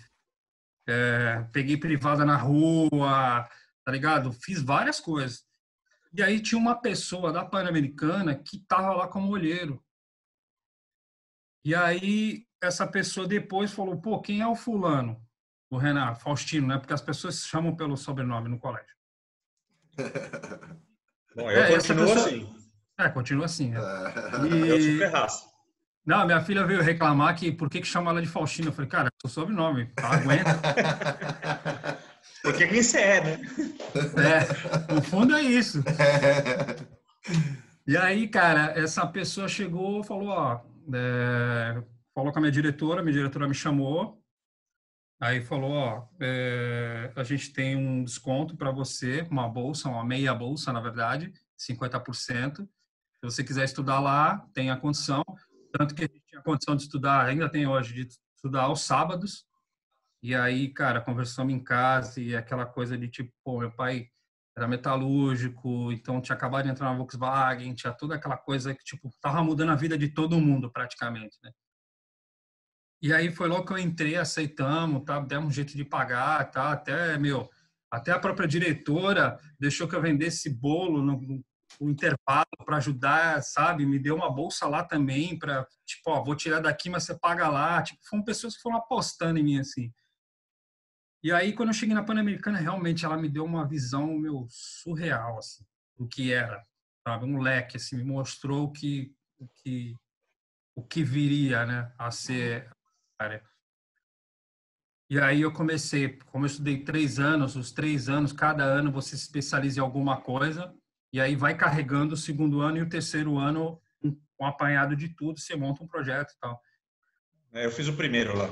É, 0.88 1.42
peguei 1.52 1.76
privada 1.78 2.24
na 2.24 2.38
rua, 2.38 3.50
tá 3.84 3.92
ligado? 3.92 4.32
Fiz 4.32 4.62
várias 4.62 5.00
coisas. 5.00 5.44
E 6.14 6.22
aí 6.22 6.40
tinha 6.40 6.60
uma 6.60 6.80
pessoa 6.80 7.34
da 7.34 7.44
Pan-Americana 7.44 8.36
que 8.36 8.60
tava 8.60 8.94
lá 8.94 9.08
como 9.08 9.32
olheiro. 9.32 9.84
E 11.66 11.74
aí 11.74 12.46
essa 12.62 12.86
pessoa 12.86 13.28
depois 13.28 13.74
falou, 13.74 14.00
pô, 14.00 14.22
quem 14.22 14.42
é 14.42 14.48
o 14.48 14.56
fulano? 14.56 15.20
O 15.72 15.78
Renato, 15.78 16.20
Faustino, 16.20 16.68
né? 16.68 16.78
Porque 16.78 16.94
as 16.94 17.02
pessoas 17.02 17.48
chamam 17.48 17.76
pelo 17.76 17.98
sobrenome 17.98 18.48
no 18.48 18.60
colégio. 18.60 18.96
Bom, 21.36 21.50
eu 21.50 21.64
é, 21.64 21.74
continuo 21.74 22.06
pessoa... 22.06 22.26
assim. 22.26 22.56
É, 23.00 23.10
continua 23.10 23.46
assim. 23.46 23.74
É. 23.76 24.48
E... 24.48 24.70
Eu 24.70 24.82
sou 24.82 24.98
ferraço. 24.98 25.54
Não, 26.06 26.26
minha 26.26 26.42
filha 26.42 26.66
veio 26.66 26.82
reclamar 26.82 27.36
que 27.36 27.52
por 27.52 27.70
que, 27.70 27.80
que 27.80 27.88
chama 27.88 28.12
ela 28.12 28.22
de 28.22 28.28
Faustina. 28.28 28.68
Eu 28.68 28.74
falei, 28.74 28.90
cara, 28.90 29.08
é 29.08 29.28
o 29.28 29.30
sobrenome, 29.30 29.86
tá? 29.96 30.16
aguenta. 30.16 30.60
Porque 32.44 32.68
quem 32.68 32.84
você 32.84 33.00
é, 33.00 33.24
né? 33.24 33.42
É, 34.18 34.94
no 34.94 35.02
fundo 35.02 35.34
é 35.34 35.42
isso. 35.42 35.82
E 37.88 37.96
aí, 37.98 38.28
cara, 38.28 38.74
essa 38.78 39.06
pessoa 39.08 39.48
chegou 39.48 40.02
e 40.02 40.04
falou, 40.06 40.28
ó, 40.28 40.60
é, 40.94 41.82
falou 42.14 42.32
com 42.32 42.40
a 42.40 42.42
minha 42.42 42.52
diretora, 42.52 43.02
minha 43.02 43.14
diretora 43.14 43.48
me 43.48 43.54
chamou, 43.54 44.23
aí 45.24 45.42
falou, 45.42 45.72
ó, 45.72 46.08
é, 46.20 47.12
a 47.16 47.24
gente 47.24 47.54
tem 47.54 47.78
um 47.78 48.04
desconto 48.04 48.58
para 48.58 48.72
você, 48.72 49.26
uma 49.32 49.48
bolsa, 49.48 49.88
uma 49.88 50.04
meia 50.04 50.34
bolsa, 50.34 50.74
na 50.74 50.82
verdade, 50.82 51.32
50%. 51.58 52.58
Se 52.58 52.68
você 53.22 53.42
quiser 53.42 53.64
estudar 53.64 54.02
lá, 54.02 54.46
tem 54.54 54.70
a 54.70 54.76
condição. 54.76 55.24
Tanto 55.72 55.96
que 55.96 56.04
a 56.04 56.08
gente 56.08 56.24
tinha 56.28 56.42
condição 56.42 56.76
de 56.76 56.84
estudar, 56.84 57.26
ainda 57.26 57.50
tem 57.50 57.66
hoje, 57.66 57.94
de 57.94 58.08
estudar 58.36 58.64
aos 58.64 58.82
sábados. 58.82 59.46
E 60.22 60.36
aí, 60.36 60.68
cara, 60.68 61.00
conversamos 61.00 61.54
em 61.54 61.64
casa 61.64 62.20
e 62.20 62.36
aquela 62.36 62.66
coisa 62.66 62.98
de 62.98 63.08
tipo, 63.08 63.32
pô, 63.46 63.60
meu 63.60 63.72
pai 63.72 64.10
era 64.58 64.68
metalúrgico, 64.68 65.90
então 65.92 66.22
tinha 66.22 66.36
acabado 66.36 66.66
de 66.66 66.72
entrar 66.72 66.92
na 66.92 66.98
Volkswagen, 66.98 67.74
tinha 67.74 67.94
toda 67.94 68.16
aquela 68.16 68.38
coisa 68.38 68.76
que, 68.76 68.84
tipo, 68.84 69.10
tava 69.22 69.42
mudando 69.42 69.72
a 69.72 69.76
vida 69.76 69.98
de 69.98 70.10
todo 70.10 70.40
mundo 70.40 70.70
praticamente, 70.70 71.38
né? 71.42 71.52
E 73.04 73.12
aí 73.12 73.30
foi 73.30 73.50
logo 73.50 73.66
que 73.66 73.74
eu 73.74 73.78
entrei, 73.78 74.16
aceitamos, 74.16 75.04
tá? 75.04 75.20
Demos 75.20 75.50
um 75.50 75.52
jeito 75.52 75.76
de 75.76 75.84
pagar, 75.84 76.50
tá? 76.50 76.72
Até, 76.72 77.18
meu, 77.18 77.50
até 77.92 78.14
a 78.14 78.18
própria 78.18 78.48
diretora 78.48 79.38
deixou 79.60 79.90
que 79.90 79.94
eu 79.94 80.02
vendesse 80.02 80.50
bolo 80.50 81.02
no, 81.02 81.44
o 81.82 81.90
intervalo 81.90 82.46
para 82.66 82.78
ajudar, 82.78 83.44
sabe? 83.44 83.86
Me 83.86 84.00
deu 84.00 84.16
uma 84.16 84.32
bolsa 84.34 84.70
lá 84.70 84.86
também 84.86 85.38
para, 85.38 85.68
tipo, 85.86 86.12
ó, 86.12 86.24
vou 86.24 86.34
tirar 86.34 86.62
daqui, 86.62 86.90
mas 86.90 87.04
você 87.04 87.14
paga 87.20 87.50
lá. 87.50 87.84
Tipo, 87.84 88.00
foram 88.08 88.24
pessoas 88.24 88.56
que 88.56 88.62
foram 88.62 88.78
apostando 88.78 89.38
em 89.38 89.44
mim, 89.44 89.60
assim. 89.60 89.92
E 91.22 91.30
aí, 91.30 91.52
quando 91.52 91.70
eu 91.70 91.74
cheguei 91.74 91.94
na 91.94 92.06
Pan-Americana, 92.06 92.58
realmente 92.58 93.04
ela 93.04 93.18
me 93.18 93.28
deu 93.28 93.44
uma 93.44 93.68
visão, 93.68 94.18
meu, 94.18 94.48
surreal, 94.50 95.40
assim, 95.40 95.66
do 95.98 96.08
que 96.08 96.32
era, 96.32 96.66
sabe? 97.06 97.26
Um 97.26 97.42
leque, 97.42 97.76
assim, 97.76 97.98
me 97.98 98.06
mostrou 98.06 98.72
que, 98.72 99.14
que, 99.56 99.94
o 100.74 100.82
que 100.82 101.04
viria, 101.04 101.66
né, 101.66 101.92
a 101.98 102.10
ser 102.10 102.72
área. 103.24 103.44
E 105.10 105.20
aí 105.20 105.42
eu 105.42 105.52
comecei, 105.52 106.18
como 106.28 106.46
eu 106.46 106.48
estudei 106.48 106.84
três 106.84 107.20
anos, 107.20 107.56
os 107.56 107.72
três 107.72 108.10
anos, 108.10 108.32
cada 108.32 108.64
ano 108.64 108.92
você 108.92 109.16
se 109.16 109.24
especializa 109.24 109.80
em 109.80 109.84
alguma 109.84 110.22
coisa, 110.22 110.74
e 111.12 111.22
aí 111.22 111.36
vai 111.36 111.56
carregando 111.56 112.14
o 112.16 112.18
segundo 112.18 112.62
ano 112.62 112.78
e 112.78 112.82
o 112.82 112.90
terceiro 112.90 113.38
ano 113.38 113.80
um, 114.04 114.18
um 114.40 114.46
apanhado 114.46 114.96
de 114.96 115.10
tudo, 115.10 115.40
você 115.40 115.56
monta 115.56 115.84
um 115.84 115.88
projeto 115.88 116.32
e 116.32 116.40
tal. 116.40 116.60
É, 117.54 117.66
eu 117.66 117.72
fiz 117.72 117.88
o 117.88 117.94
primeiro 117.94 118.36
lá. 118.36 118.48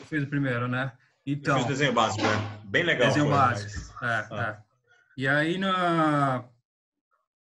Eu 0.00 0.06
fiz 0.06 0.22
o 0.22 0.26
primeiro, 0.26 0.66
né? 0.66 0.92
Então. 1.26 1.56
Eu 1.56 1.64
fiz 1.64 1.68
desenho 1.68 1.92
básico, 1.92 2.22
né? 2.22 2.60
Bem 2.64 2.82
legal. 2.82 3.08
Desenho 3.08 3.26
foi, 3.26 3.34
básico. 3.34 3.94
Mas... 4.00 4.10
É, 4.10 4.28
ah. 4.30 4.58
é. 4.58 4.62
E 5.16 5.28
aí 5.28 5.58
na 5.58 6.48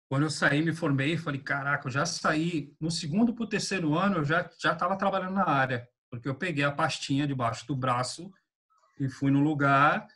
quando 0.09 0.23
eu 0.23 0.31
saí, 0.31 0.63
me 0.63 0.73
formei, 0.73 1.19
falei, 1.19 1.41
caraca, 1.41 1.87
eu 1.87 1.93
já 1.93 2.07
saí 2.07 2.75
no 2.81 2.91
segundo 2.91 3.35
para 3.35 3.45
o 3.45 3.49
terceiro 3.49 3.97
ano, 3.99 4.19
eu 4.19 4.25
já 4.25 4.49
já 4.59 4.73
estava 4.73 4.97
trabalhando 4.97 5.35
na 5.35 5.47
área, 5.47 5.87
porque 6.11 6.29
eu 6.29 6.35
peguei 6.35 6.65
a 6.65 6.73
pastinha 6.73 7.27
debaixo 7.27 7.67
do 7.67 7.77
braço 7.77 8.33
e 8.99 9.09
fui 9.09 9.31
no 9.31 9.41
lugar 9.41 10.07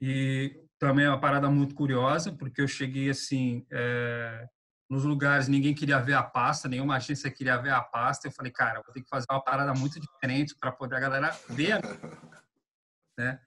e 0.00 0.64
também 0.78 1.06
é 1.06 1.08
uma 1.08 1.20
parada 1.20 1.48
muito 1.50 1.74
curiosa, 1.74 2.32
porque 2.32 2.60
eu 2.60 2.68
cheguei 2.68 3.08
assim, 3.08 3.66
é, 3.70 4.46
nos 4.88 5.04
lugares 5.04 5.48
ninguém 5.48 5.74
queria 5.74 5.98
ver 5.98 6.14
a 6.14 6.22
pasta, 6.22 6.68
nenhuma 6.68 6.96
agência 6.96 7.30
queria 7.30 7.56
ver 7.56 7.70
a 7.70 7.80
pasta. 7.80 8.28
Eu 8.28 8.32
falei, 8.32 8.52
cara, 8.52 8.82
vou 8.82 8.92
ter 8.92 9.02
que 9.02 9.08
fazer 9.08 9.26
uma 9.30 9.42
parada 9.42 9.72
muito 9.72 9.98
diferente 9.98 10.54
para 10.58 10.72
poder 10.72 10.96
a 10.96 11.00
galera 11.00 11.30
ver, 11.48 11.80
né? 13.18 13.40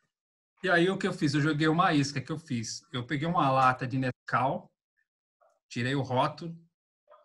E 0.63 0.69
aí 0.69 0.89
o 0.89 0.97
que 0.97 1.07
eu 1.07 1.13
fiz? 1.13 1.33
Eu 1.33 1.41
joguei 1.41 1.67
uma 1.67 1.93
isca 1.93 2.19
que 2.19 2.31
eu 2.31 2.39
fiz. 2.39 2.83
Eu 2.91 3.05
peguei 3.05 3.27
uma 3.27 3.51
lata 3.51 3.85
de 3.85 3.99
Nescau, 3.99 4.71
tirei 5.69 5.93
o 5.93 6.01
rótulo, 6.01 6.57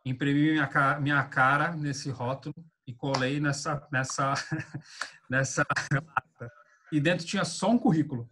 imprimi 0.04 0.52
minha 0.52 1.00
minha 1.00 1.24
cara 1.24 1.72
nesse 1.74 2.10
rótulo 2.10 2.54
e 2.86 2.92
colei 2.92 3.40
nessa 3.40 3.86
nessa 3.90 4.34
nessa. 5.28 5.64
E 6.90 7.00
dentro 7.00 7.26
tinha 7.26 7.44
só 7.44 7.70
um 7.70 7.78
currículo. 7.78 8.28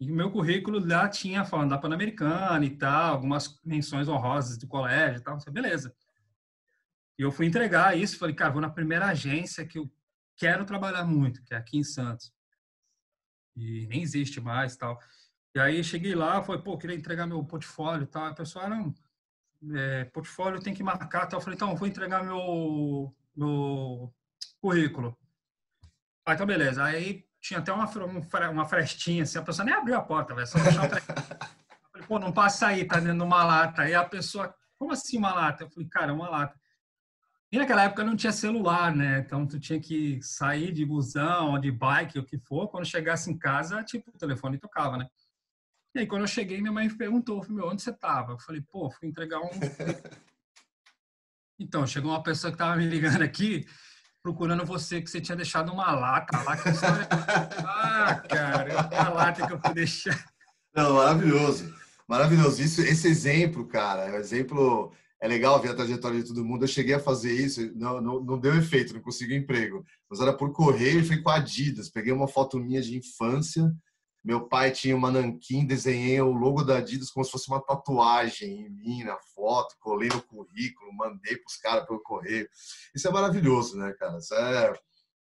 E 0.00 0.10
o 0.10 0.14
meu 0.14 0.30
currículo 0.30 0.84
lá 0.84 1.08
tinha 1.08 1.44
falando 1.44 1.70
da 1.70 1.78
Pan-Americana 1.78 2.64
e 2.64 2.76
tal, 2.76 3.14
algumas 3.14 3.60
menções 3.64 4.08
honrosas 4.08 4.58
do 4.58 4.66
colégio 4.66 5.20
e 5.20 5.22
tal. 5.22 5.38
Beleza. 5.50 5.94
E 7.18 7.22
eu 7.22 7.30
fui 7.30 7.46
entregar 7.46 7.96
isso, 7.96 8.18
falei, 8.18 8.34
cara, 8.34 8.50
vou 8.52 8.60
na 8.60 8.68
primeira 8.68 9.06
agência 9.06 9.64
que 9.64 9.78
eu 9.78 9.90
quero 10.36 10.64
trabalhar 10.64 11.04
muito, 11.04 11.42
que 11.44 11.54
é 11.54 11.56
aqui 11.56 11.78
em 11.78 11.84
Santos. 11.84 12.32
E 13.56 13.86
nem 13.86 14.02
existe 14.02 14.40
mais 14.40 14.76
tal. 14.76 14.98
E 15.54 15.60
aí 15.60 15.84
cheguei 15.84 16.16
lá, 16.16 16.42
falei, 16.42 16.60
pô, 16.60 16.76
queria 16.76 16.96
entregar 16.96 17.26
meu 17.26 17.44
portfólio 17.44 18.02
e 18.02 18.08
tal. 18.08 18.24
A 18.24 18.34
pessoa, 18.34 18.68
não, 18.68 18.92
é, 19.76 20.04
portfólio 20.06 20.60
tem 20.60 20.74
que 20.74 20.82
marcar 20.82 21.26
tal. 21.26 21.38
Eu 21.38 21.44
falei, 21.44 21.56
então, 21.56 21.76
vou 21.76 21.86
entregar 21.86 22.24
meu, 22.24 23.14
meu 23.36 24.12
currículo. 24.60 25.16
Aí, 26.26 26.34
então, 26.34 26.46
beleza. 26.46 26.84
Aí 26.84 27.24
tinha 27.40 27.60
até 27.60 27.72
uma, 27.72 27.86
uma 28.50 28.64
frestinha, 28.64 29.22
assim, 29.22 29.38
a 29.38 29.42
pessoa 29.42 29.66
nem 29.66 29.74
abriu 29.74 29.96
a 29.96 30.02
porta, 30.02 30.34
velho, 30.34 30.46
só 30.46 30.58
deixou 30.58 30.82
falei, 31.92 32.06
pô, 32.08 32.18
não 32.18 32.32
passa 32.32 32.68
aí, 32.68 32.84
tá 32.84 32.98
dentro 32.98 33.18
de 33.18 33.22
uma 33.22 33.44
lata. 33.44 33.82
Aí 33.82 33.94
a 33.94 34.04
pessoa, 34.04 34.54
como 34.78 34.92
assim 34.92 35.18
uma 35.18 35.32
lata? 35.32 35.64
Eu 35.64 35.70
falei, 35.70 35.88
cara, 35.88 36.12
uma 36.12 36.28
lata. 36.28 36.58
E 37.52 37.58
naquela 37.58 37.84
época 37.84 38.02
não 38.02 38.16
tinha 38.16 38.32
celular, 38.32 38.94
né? 38.94 39.20
Então 39.20 39.46
tu 39.46 39.60
tinha 39.60 39.78
que 39.78 40.20
sair 40.22 40.72
de 40.72 40.84
busão, 40.84 41.58
de 41.60 41.70
bike, 41.70 42.18
o 42.18 42.24
que 42.24 42.36
for. 42.36 42.68
Quando 42.68 42.84
chegasse 42.84 43.30
em 43.30 43.38
casa, 43.38 43.82
tipo, 43.84 44.10
o 44.10 44.18
telefone 44.18 44.58
tocava, 44.58 44.96
né? 44.96 45.06
E 45.94 46.00
aí 46.00 46.06
quando 46.06 46.22
eu 46.22 46.28
cheguei, 46.28 46.60
minha 46.60 46.72
mãe 46.72 46.88
perguntou, 46.88 47.46
meu, 47.48 47.68
onde 47.68 47.80
você 47.80 47.92
tava? 47.92 48.32
Eu 48.32 48.38
falei, 48.40 48.60
pô, 48.62 48.90
fui 48.90 49.08
entregar 49.08 49.38
um... 49.40 49.50
Então, 51.58 51.86
chegou 51.86 52.10
uma 52.10 52.22
pessoa 52.22 52.50
que 52.50 52.58
tava 52.58 52.76
me 52.76 52.86
ligando 52.86 53.22
aqui, 53.22 53.64
procurando 54.22 54.64
você, 54.64 55.00
que 55.00 55.10
você 55.10 55.20
tinha 55.20 55.36
deixado 55.36 55.72
uma 55.72 55.92
lata 55.92 56.36
lá. 56.42 56.56
Que 56.56 56.70
você... 56.72 56.86
ah, 56.86 58.22
cara, 58.28 58.72
é 58.90 58.98
a 58.98 59.08
lata 59.10 59.46
que 59.46 59.52
eu 59.52 59.60
fui 59.60 59.74
deixar. 59.74 60.24
Não, 60.74 60.94
maravilhoso. 60.94 61.72
Maravilhoso. 62.08 62.62
Isso, 62.62 62.80
esse 62.82 63.08
exemplo, 63.08 63.66
cara, 63.66 64.08
é 64.08 64.12
um 64.12 64.16
exemplo. 64.16 64.92
É 65.20 65.28
legal 65.28 65.60
ver 65.60 65.70
a 65.70 65.74
trajetória 65.74 66.20
de 66.20 66.28
todo 66.28 66.44
mundo. 66.44 66.64
Eu 66.64 66.68
cheguei 66.68 66.94
a 66.94 67.00
fazer 67.00 67.32
isso, 67.32 67.72
não, 67.76 68.00
não, 68.00 68.20
não 68.22 68.38
deu 68.38 68.54
efeito, 68.56 68.92
não 68.92 69.00
consegui 69.00 69.36
emprego. 69.36 69.84
Mas 70.10 70.20
era 70.20 70.32
por 70.32 70.52
correio 70.52 71.00
e 71.00 71.04
fui 71.04 71.22
com 71.22 71.30
a 71.30 71.36
Adidas. 71.36 71.88
Peguei 71.88 72.12
uma 72.12 72.28
foto 72.28 72.58
minha 72.58 72.82
de 72.82 72.98
infância, 72.98 73.72
meu 74.24 74.48
pai 74.48 74.70
tinha 74.70 74.96
uma 74.96 75.10
nanquim, 75.10 75.66
desenhei 75.66 76.18
o 76.20 76.32
logo 76.32 76.64
da 76.64 76.78
Adidas 76.78 77.10
como 77.10 77.24
se 77.24 77.30
fosse 77.30 77.48
uma 77.48 77.60
tatuagem 77.60 78.62
em 78.62 78.70
mim, 78.70 79.04
na 79.04 79.18
foto, 79.34 79.76
colei 79.78 80.08
no 80.08 80.22
currículo, 80.22 80.94
mandei 80.94 81.36
para 81.36 81.46
os 81.46 81.56
caras 81.58 81.86
pelo 81.86 82.00
correio. 82.00 82.48
Isso 82.94 83.06
é 83.06 83.10
maravilhoso, 83.10 83.76
né, 83.76 83.92
cara? 83.98 84.16
Isso 84.16 84.34
é, 84.34 84.72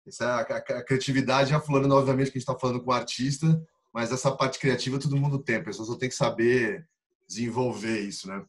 isso 0.08 0.24
é 0.24 0.28
a, 0.28 0.38
a, 0.38 0.58
a 0.58 0.86
criatividade, 0.86 1.50
já 1.50 1.60
falando, 1.60 1.92
obviamente, 1.92 2.32
que 2.32 2.38
a 2.38 2.40
gente 2.40 2.50
está 2.50 2.58
falando 2.58 2.82
com 2.82 2.92
um 2.92 2.94
artista, 2.94 3.62
mas 3.94 4.10
essa 4.10 4.32
parte 4.32 4.58
criativa 4.58 4.98
todo 4.98 5.18
mundo 5.18 5.38
tem, 5.38 5.58
a 5.58 5.64
pessoa 5.64 5.86
só 5.86 5.96
tem 5.96 6.08
que 6.08 6.16
saber 6.16 6.88
desenvolver 7.28 8.00
isso, 8.00 8.30
né? 8.30 8.42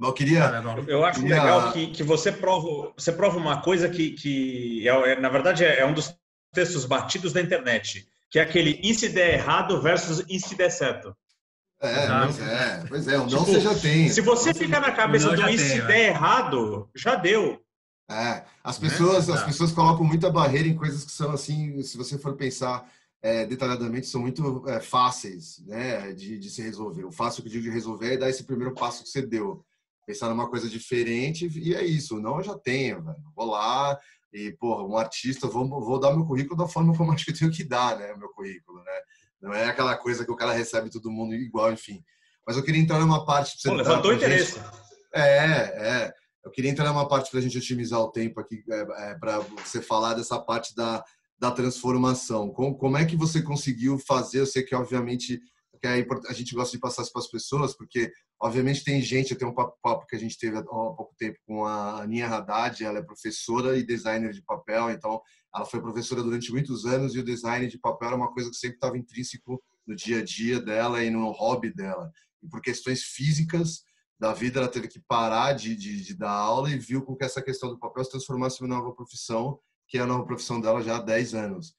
eu 0.00 0.12
queria. 0.12 0.50
Eu 0.86 1.04
acho 1.04 1.20
queria... 1.20 1.42
legal 1.42 1.72
que, 1.72 1.86
que 1.86 2.02
você 2.02 2.30
prova, 2.30 2.92
você 2.94 3.10
prova 3.10 3.38
uma 3.38 3.62
coisa 3.62 3.88
que, 3.88 4.10
que 4.10 4.86
é, 4.86 5.12
é 5.12 5.20
na 5.20 5.30
verdade, 5.30 5.64
é, 5.64 5.80
é 5.80 5.86
um 5.86 5.94
dos 5.94 6.14
textos 6.52 6.84
batidos 6.84 7.32
da 7.32 7.40
internet 7.40 8.06
que 8.34 8.40
é 8.40 8.42
aquele 8.42 8.80
e 8.82 8.92
se 8.92 9.10
der 9.10 9.34
errado 9.34 9.80
versus 9.80 10.24
e 10.28 10.40
se 10.40 10.56
der 10.56 10.68
certo. 10.68 11.16
É, 11.80 12.08
pois 12.08 12.40
é, 12.40 12.84
pois 12.88 13.08
é, 13.08 13.16
o 13.16 13.26
tipo, 13.28 13.36
não 13.36 13.46
você 13.46 13.60
já 13.60 13.74
tem. 13.76 14.08
Se 14.08 14.20
você 14.22 14.52
ficar 14.52 14.80
na 14.80 14.90
cabeça 14.90 15.30
do 15.30 15.48
e 15.48 15.56
se 15.56 15.80
der 15.82 16.08
errado, 16.08 16.90
já 16.96 17.14
deu. 17.14 17.62
É, 18.10 18.42
as 18.64 18.76
pessoas, 18.76 19.28
né? 19.28 19.34
as 19.34 19.44
pessoas 19.44 19.70
colocam 19.70 20.04
muita 20.04 20.32
barreira 20.32 20.66
em 20.66 20.74
coisas 20.74 21.04
que 21.04 21.12
são 21.12 21.30
assim, 21.30 21.80
se 21.84 21.96
você 21.96 22.18
for 22.18 22.34
pensar 22.34 22.90
é, 23.22 23.46
detalhadamente, 23.46 24.08
são 24.08 24.20
muito 24.20 24.68
é, 24.68 24.80
fáceis, 24.80 25.62
né, 25.64 26.12
de, 26.12 26.36
de 26.36 26.50
se 26.50 26.60
resolver. 26.60 27.04
O 27.04 27.12
fácil 27.12 27.40
que 27.40 27.48
eu 27.48 27.52
digo 27.52 27.64
de 27.64 27.70
resolver 27.70 28.14
é 28.14 28.16
dar 28.16 28.30
esse 28.30 28.42
primeiro 28.42 28.74
passo 28.74 29.04
que 29.04 29.10
você 29.10 29.22
deu, 29.22 29.64
pensar 30.04 30.28
numa 30.28 30.50
coisa 30.50 30.68
diferente 30.68 31.48
e 31.56 31.72
é 31.72 31.84
isso. 31.84 32.18
Não, 32.18 32.38
eu 32.38 32.42
já 32.42 32.58
tenho, 32.58 33.00
velho. 33.00 33.16
vou 33.36 33.46
lá, 33.46 33.96
e, 34.34 34.50
porra, 34.50 34.82
um 34.82 34.98
artista, 34.98 35.46
vou, 35.46 35.68
vou 35.68 36.00
dar 36.00 36.12
meu 36.12 36.26
currículo 36.26 36.58
da 36.58 36.66
forma 36.66 36.94
como 36.96 37.12
acho 37.14 37.24
que 37.24 37.30
eu 37.30 37.38
tenho 37.38 37.52
que 37.52 37.62
dar, 37.62 37.96
né? 37.96 38.12
Meu 38.16 38.28
currículo, 38.30 38.82
né? 38.82 39.00
Não 39.40 39.54
é 39.54 39.66
aquela 39.66 39.96
coisa 39.96 40.24
que 40.24 40.32
o 40.32 40.36
cara 40.36 40.52
recebe 40.52 40.90
todo 40.90 41.10
mundo 41.10 41.34
igual, 41.34 41.72
enfim. 41.72 42.02
Mas 42.44 42.56
eu 42.56 42.64
queria 42.64 42.80
entrar 42.80 42.98
numa 42.98 43.24
parte. 43.24 43.56
Pô, 43.62 43.74
levantou 43.74 44.12
interesse. 44.12 44.60
É, 45.14 45.22
é. 45.22 46.12
Eu 46.44 46.50
queria 46.50 46.70
entrar 46.70 46.86
numa 46.86 47.06
parte 47.06 47.30
para 47.30 47.38
a 47.38 47.42
gente 47.42 47.56
otimizar 47.56 48.00
o 48.00 48.10
tempo 48.10 48.40
aqui, 48.40 48.62
é, 48.68 49.10
é, 49.10 49.14
para 49.14 49.38
você 49.38 49.80
falar 49.80 50.14
dessa 50.14 50.38
parte 50.38 50.74
da, 50.74 51.02
da 51.38 51.52
transformação. 51.52 52.50
Como, 52.50 52.76
como 52.76 52.96
é 52.98 53.04
que 53.04 53.16
você 53.16 53.40
conseguiu 53.40 53.98
fazer? 53.98 54.40
Eu 54.40 54.46
sei 54.46 54.62
que, 54.62 54.74
obviamente, 54.74 55.40
porque 56.06 56.26
é 56.26 56.30
a 56.30 56.32
gente 56.32 56.54
gosta 56.54 56.72
de 56.72 56.80
passar 56.80 57.02
isso 57.02 57.12
para 57.12 57.20
as 57.20 57.30
pessoas, 57.30 57.76
porque 57.76 58.10
obviamente 58.40 58.84
tem 58.84 59.00
gente, 59.02 59.32
eu 59.32 59.38
tenho 59.38 59.50
um 59.50 59.54
papo, 59.54 59.76
papo 59.82 60.06
que 60.06 60.16
a 60.16 60.18
gente 60.18 60.38
teve 60.38 60.56
há 60.56 60.62
pouco 60.62 61.14
tempo 61.18 61.38
com 61.46 61.64
a 61.64 62.02
Aninha 62.02 62.28
Haddad, 62.28 62.82
ela 62.82 62.98
é 62.98 63.02
professora 63.02 63.76
e 63.76 63.84
designer 63.84 64.32
de 64.32 64.42
papel, 64.42 64.90
então 64.90 65.20
ela 65.54 65.64
foi 65.64 65.80
professora 65.80 66.22
durante 66.22 66.50
muitos 66.50 66.84
anos 66.86 67.14
e 67.14 67.18
o 67.18 67.24
design 67.24 67.66
de 67.68 67.78
papel 67.78 68.08
era 68.08 68.16
uma 68.16 68.32
coisa 68.32 68.50
que 68.50 68.56
sempre 68.56 68.76
estava 68.76 68.98
intrínseco 68.98 69.62
no 69.86 69.94
dia 69.94 70.18
a 70.18 70.24
dia 70.24 70.60
dela 70.60 71.02
e 71.02 71.10
no 71.10 71.30
hobby 71.30 71.72
dela. 71.72 72.10
E 72.42 72.48
por 72.48 72.60
questões 72.60 73.02
físicas 73.02 73.82
da 74.18 74.32
vida, 74.32 74.60
ela 74.60 74.68
teve 74.68 74.88
que 74.88 75.00
parar 75.00 75.52
de, 75.52 75.76
de, 75.76 76.02
de 76.02 76.14
dar 76.14 76.30
aula 76.30 76.70
e 76.70 76.78
viu 76.78 77.02
com 77.02 77.14
que 77.14 77.24
essa 77.24 77.42
questão 77.42 77.68
do 77.68 77.78
papel 77.78 78.04
se 78.04 78.10
transformasse 78.10 78.62
em 78.62 78.66
uma 78.66 78.76
nova 78.76 78.94
profissão, 78.94 79.58
que 79.88 79.98
é 79.98 80.00
a 80.00 80.06
nova 80.06 80.24
profissão 80.24 80.60
dela 80.60 80.82
já 80.82 80.96
há 80.96 81.00
10 81.00 81.34
anos. 81.34 81.74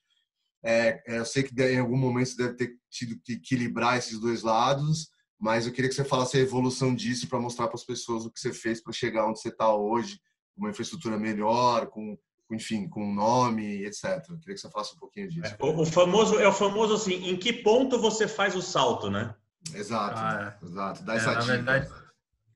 É, 0.65 1.03
é, 1.05 1.19
eu 1.19 1.25
sei 1.25 1.43
que 1.43 1.53
em 1.61 1.79
algum 1.79 1.95
momento 1.95 2.29
você 2.29 2.37
deve 2.37 2.55
ter 2.55 2.75
tido 2.89 3.19
que 3.23 3.33
equilibrar 3.33 3.97
esses 3.97 4.19
dois 4.19 4.41
lados, 4.41 5.11
mas 5.39 5.67
eu 5.67 5.71
queria 5.71 5.87
que 5.87 5.95
você 5.95 6.03
falasse 6.03 6.37
a 6.37 6.41
evolução 6.41 6.95
disso 6.95 7.29
para 7.29 7.39
mostrar 7.39 7.67
para 7.67 7.75
as 7.75 7.83
pessoas 7.83 8.25
o 8.25 8.31
que 8.31 8.39
você 8.39 8.51
fez 8.51 8.81
para 8.81 8.91
chegar 8.91 9.27
onde 9.27 9.39
você 9.39 9.49
está 9.49 9.71
hoje, 9.75 10.19
com 10.55 10.61
uma 10.61 10.71
infraestrutura 10.71 11.19
melhor, 11.19 11.85
com 11.87 12.17
enfim, 12.51 12.87
com 12.87 13.13
nome, 13.13 13.85
etc. 13.85 14.23
Eu 14.29 14.37
queria 14.37 14.55
que 14.55 14.57
você 14.57 14.69
falasse 14.69 14.95
um 14.95 14.99
pouquinho 14.99 15.29
disso. 15.29 15.55
É, 15.59 15.63
o, 15.63 15.81
o, 15.81 15.85
famoso 15.85 16.39
é 16.39 16.47
o 16.47 16.53
famoso 16.53 16.93
assim, 16.93 17.29
em 17.29 17.37
que 17.37 17.51
ponto 17.51 17.99
você 17.99 18.27
faz 18.27 18.55
o 18.55 18.61
salto, 18.61 19.09
né? 19.09 19.33
Exato, 19.73 20.19
ah, 20.19 20.57
é. 20.61 20.65
exato. 20.65 21.03
Dá 21.03 21.13
é, 21.13 21.17
essa 21.17 21.33
na 21.33 21.39
dica. 21.39 21.53
verdade, 21.53 21.91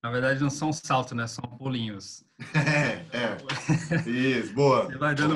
na 0.02 0.12
verdade 0.12 0.42
não 0.42 0.50
são 0.50 0.72
saltos, 0.72 1.14
né? 1.14 1.26
São 1.28 1.44
pulinhos. 1.58 2.24
é, 2.56 3.06
é. 3.18 4.10
Isso, 4.10 4.54
boa. 4.54 4.86
Você 4.86 4.98
vai 4.98 5.16
dando, 5.16 5.34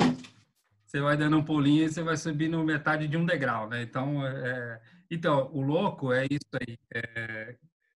você 0.94 1.00
vai 1.00 1.16
dando 1.16 1.36
um 1.36 1.44
pulinho 1.44 1.86
e 1.86 1.88
você 1.92 2.04
vai 2.04 2.16
subindo 2.16 2.62
metade 2.62 3.08
de 3.08 3.16
um 3.16 3.26
degrau, 3.26 3.68
né? 3.68 3.82
Então, 3.82 4.24
é, 4.24 4.80
então 5.10 5.50
o 5.52 5.60
louco 5.60 6.12
é 6.12 6.24
isso 6.30 6.48
aí. 6.54 6.78
É, 6.94 7.56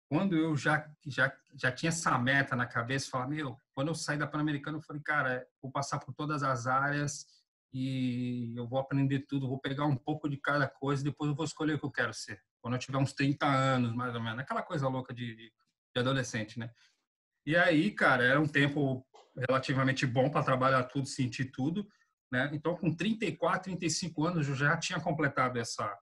quando 0.09 0.37
eu 0.37 0.57
já, 0.57 0.89
já, 1.05 1.37
já 1.57 1.73
tinha 1.73 1.89
essa 1.89 2.17
meta 2.17 2.55
na 2.55 2.67
cabeça, 2.67 3.11
falar, 3.11 3.27
meu, 3.27 3.59
quando 3.75 3.89
eu 3.89 3.97
saí 3.97 4.17
da 4.17 4.29
Pan-Americana, 4.29 4.79
eu 4.79 4.81
falei, 4.81 5.03
cara, 5.03 5.45
vou 5.61 5.73
passar 5.73 5.99
por 5.99 6.15
todas 6.15 6.45
as 6.45 6.69
áreas 6.69 7.27
e 7.73 8.55
eu 8.57 8.65
vou 8.65 8.79
aprender 8.79 9.27
tudo, 9.27 9.49
vou 9.49 9.59
pegar 9.59 9.87
um 9.87 9.97
pouco 9.97 10.29
de 10.29 10.37
cada 10.37 10.69
coisa 10.69 11.03
e 11.03 11.07
depois 11.07 11.29
eu 11.29 11.35
vou 11.35 11.45
escolher 11.45 11.75
o 11.75 11.79
que 11.81 11.87
eu 11.87 11.91
quero 11.91 12.15
ser. 12.15 12.41
Quando 12.63 12.75
eu 12.75 12.79
tiver 12.79 12.99
uns 12.99 13.13
30 13.13 13.45
anos, 13.45 13.93
mais 13.93 14.15
ou 14.15 14.23
menos, 14.23 14.39
aquela 14.39 14.63
coisa 14.63 14.87
louca 14.87 15.13
de, 15.13 15.35
de, 15.35 15.53
de 15.93 16.01
adolescente, 16.01 16.61
né? 16.61 16.71
E 17.45 17.57
aí, 17.57 17.91
cara, 17.91 18.23
era 18.23 18.41
um 18.41 18.47
tempo 18.47 19.05
relativamente 19.49 20.07
bom 20.07 20.31
para 20.31 20.45
trabalhar 20.45 20.85
tudo, 20.85 21.09
sentir 21.09 21.47
tudo, 21.47 21.89
né? 22.35 22.51
Então, 22.53 22.77
com 22.77 22.93
34, 22.93 23.63
35 23.63 24.27
anos, 24.27 24.49
eu 24.49 24.57
já 24.57 24.77
tinha 24.77 24.99
completado 24.99 25.57
essa, 25.57 25.97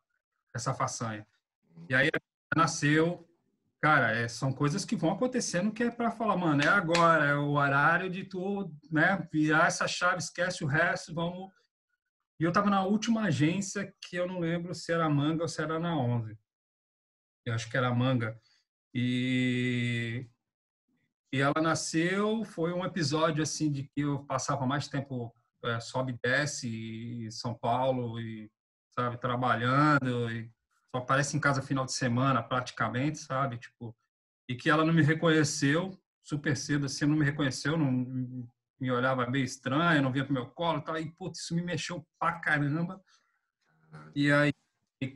essa 0.54 0.72
façanha. 0.72 1.26
E 1.90 1.94
aí 1.94 2.08
nasceu, 2.56 3.28
cara, 3.82 4.12
é, 4.12 4.26
são 4.28 4.50
coisas 4.50 4.82
que 4.82 4.96
vão 4.96 5.12
acontecendo 5.12 5.70
que 5.70 5.82
é 5.82 5.90
para 5.90 6.10
falar, 6.10 6.38
mano, 6.38 6.62
é 6.62 6.68
agora, 6.68 7.26
é 7.26 7.36
o 7.36 7.50
horário 7.50 8.08
de 8.08 8.24
tu, 8.24 8.74
né, 8.90 9.28
virar 9.30 9.66
essa 9.66 9.86
chave, 9.86 10.18
esquece 10.18 10.64
o 10.64 10.66
resto, 10.66 11.14
vamos. 11.14 11.52
E 12.40 12.44
eu 12.44 12.48
estava 12.48 12.70
na 12.70 12.82
última 12.82 13.24
agência 13.24 13.94
que 14.00 14.16
eu 14.16 14.26
não 14.26 14.40
lembro 14.40 14.74
se 14.74 14.90
era 14.90 15.08
Manga 15.10 15.42
ou 15.42 15.48
se 15.48 15.60
era 15.60 15.78
na 15.78 15.94
11. 15.94 16.34
Eu 17.44 17.54
acho 17.54 17.70
que 17.70 17.76
era 17.76 17.94
Manga. 17.94 18.40
E 18.94 20.26
e 21.34 21.40
ela 21.40 21.62
nasceu, 21.62 22.44
foi 22.44 22.74
um 22.74 22.84
episódio 22.84 23.42
assim 23.42 23.72
de 23.72 23.84
que 23.84 24.02
eu 24.02 24.22
passava 24.24 24.66
mais 24.66 24.86
tempo 24.86 25.34
é, 25.64 25.80
sobe 25.80 26.12
e 26.12 26.18
desce 26.22 27.28
São 27.30 27.54
Paulo 27.54 28.20
e 28.20 28.50
sabe 28.94 29.18
trabalhando 29.18 30.30
e 30.30 30.50
só 30.90 30.98
aparece 30.98 31.36
em 31.36 31.40
casa 31.40 31.62
final 31.62 31.84
de 31.84 31.92
semana 31.92 32.42
praticamente, 32.42 33.18
sabe? 33.18 33.58
Tipo, 33.58 33.96
e 34.48 34.54
que 34.54 34.68
ela 34.68 34.84
não 34.84 34.92
me 34.92 35.02
reconheceu 35.02 35.98
super 36.22 36.56
cedo, 36.56 36.86
assim, 36.86 37.06
não 37.06 37.16
me 37.16 37.24
reconheceu, 37.24 37.76
não 37.76 38.46
me 38.78 38.90
olhava 38.90 39.26
meio 39.26 39.44
estranho, 39.44 40.02
não 40.02 40.12
via 40.12 40.24
pro 40.24 40.34
meu 40.34 40.46
colo 40.46 40.78
e 40.78 40.84
tal. 40.84 40.98
E, 40.98 41.10
putz, 41.12 41.40
isso 41.40 41.54
me 41.54 41.62
mexeu 41.62 42.06
pra 42.18 42.40
caramba. 42.40 43.02
E 44.14 44.30
aí, 44.30 44.52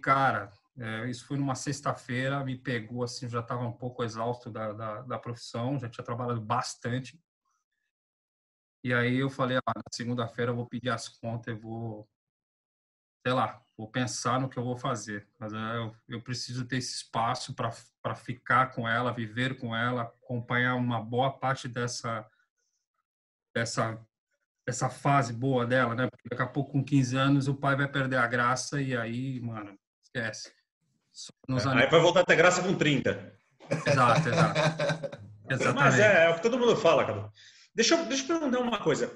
cara, 0.03 0.53
é, 0.79 1.09
isso 1.09 1.27
foi 1.27 1.37
numa 1.37 1.55
sexta-feira, 1.55 2.44
me 2.44 2.57
pegou, 2.57 3.03
assim, 3.03 3.29
já 3.29 3.40
estava 3.40 3.66
um 3.66 3.73
pouco 3.73 4.05
exausto 4.05 4.51
da, 4.51 4.73
da, 4.73 5.03
da, 5.03 5.18
profissão, 5.18 5.79
já 5.79 5.88
tinha 5.88 6.05
trabalhado 6.05 6.40
bastante. 6.40 7.18
E 8.87 8.94
aí 8.94 9.16
eu 9.16 9.29
falei, 9.29 9.57
ah, 9.57 9.72
na 9.75 9.83
segunda-feira 9.92 10.53
eu 10.53 10.55
vou 10.55 10.64
pedir 10.64 10.90
as 10.90 11.09
contas, 11.09 11.49
eu 11.49 11.61
vou 11.61 12.09
sei 13.27 13.33
lá, 13.33 13.61
vou 13.77 13.90
pensar 13.90 14.40
no 14.40 14.49
que 14.49 14.57
eu 14.57 14.62
vou 14.62 14.77
fazer. 14.77 15.27
Mas 15.40 15.53
é, 15.53 15.77
eu, 15.79 15.96
eu 16.09 16.22
preciso 16.22 16.64
ter 16.64 16.77
esse 16.77 16.94
espaço 16.94 17.53
para 17.53 18.14
ficar 18.14 18.66
com 18.70 18.88
ela, 18.88 19.12
viver 19.12 19.59
com 19.59 19.75
ela, 19.75 20.03
acompanhar 20.03 20.77
uma 20.77 21.01
boa 21.01 21.37
parte 21.37 21.66
dessa 21.66 22.25
dessa 23.53 24.01
essa 24.64 24.88
fase 24.88 25.33
boa 25.33 25.66
dela, 25.66 25.96
né? 25.96 26.09
Porque 26.09 26.29
daqui 26.29 26.42
a 26.42 26.46
pouco, 26.46 26.70
com 26.70 26.85
15 26.85 27.16
anos, 27.16 27.49
o 27.49 27.57
pai 27.57 27.75
vai 27.75 27.88
perder 27.88 28.18
a 28.18 28.27
graça 28.29 28.81
e 28.81 28.96
aí, 28.96 29.40
mano, 29.40 29.77
esquece. 30.01 30.53
Nos 31.49 31.66
aí 31.66 31.90
vai 31.90 32.01
voltar 32.01 32.20
a 32.20 32.25
ter 32.25 32.37
graça 32.37 32.62
com 32.62 32.77
30. 32.77 33.37
Exato, 33.85 34.29
exato. 34.29 34.61
Exatamente. 35.51 35.75
Mas 35.75 35.99
é, 35.99 36.27
é, 36.27 36.31
o 36.31 36.37
que 36.37 36.42
todo 36.42 36.57
mundo 36.57 36.77
fala, 36.77 37.05
cara. 37.05 37.33
Deixa 37.77 37.95
eu, 37.95 38.07
deixa 38.07 38.23
eu 38.23 38.41
perguntar 38.41 38.59
uma 38.59 38.79
coisa. 38.79 39.15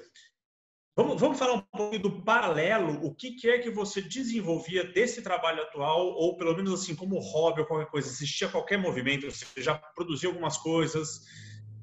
Vamos, 0.95 1.19
vamos 1.19 1.39
falar 1.39 1.53
um 1.53 1.61
pouco 1.61 1.97
do 1.97 2.23
paralelo, 2.23 3.03
o 3.03 3.15
que, 3.15 3.31
que, 3.31 3.49
é 3.49 3.57
que 3.57 3.71
você 3.71 4.01
desenvolvia 4.01 4.83
desse 4.83 5.23
trabalho 5.23 5.63
atual, 5.63 6.09
ou 6.09 6.37
pelo 6.37 6.55
menos 6.55 6.71
assim, 6.79 6.93
como 6.93 7.17
hobby 7.17 7.61
ou 7.61 7.65
qualquer 7.65 7.89
coisa, 7.89 8.07
existia 8.07 8.49
qualquer 8.49 8.77
movimento, 8.77 9.25
você 9.31 9.63
já 9.63 9.73
produziu 9.95 10.29
algumas 10.29 10.57
coisas, 10.57 11.21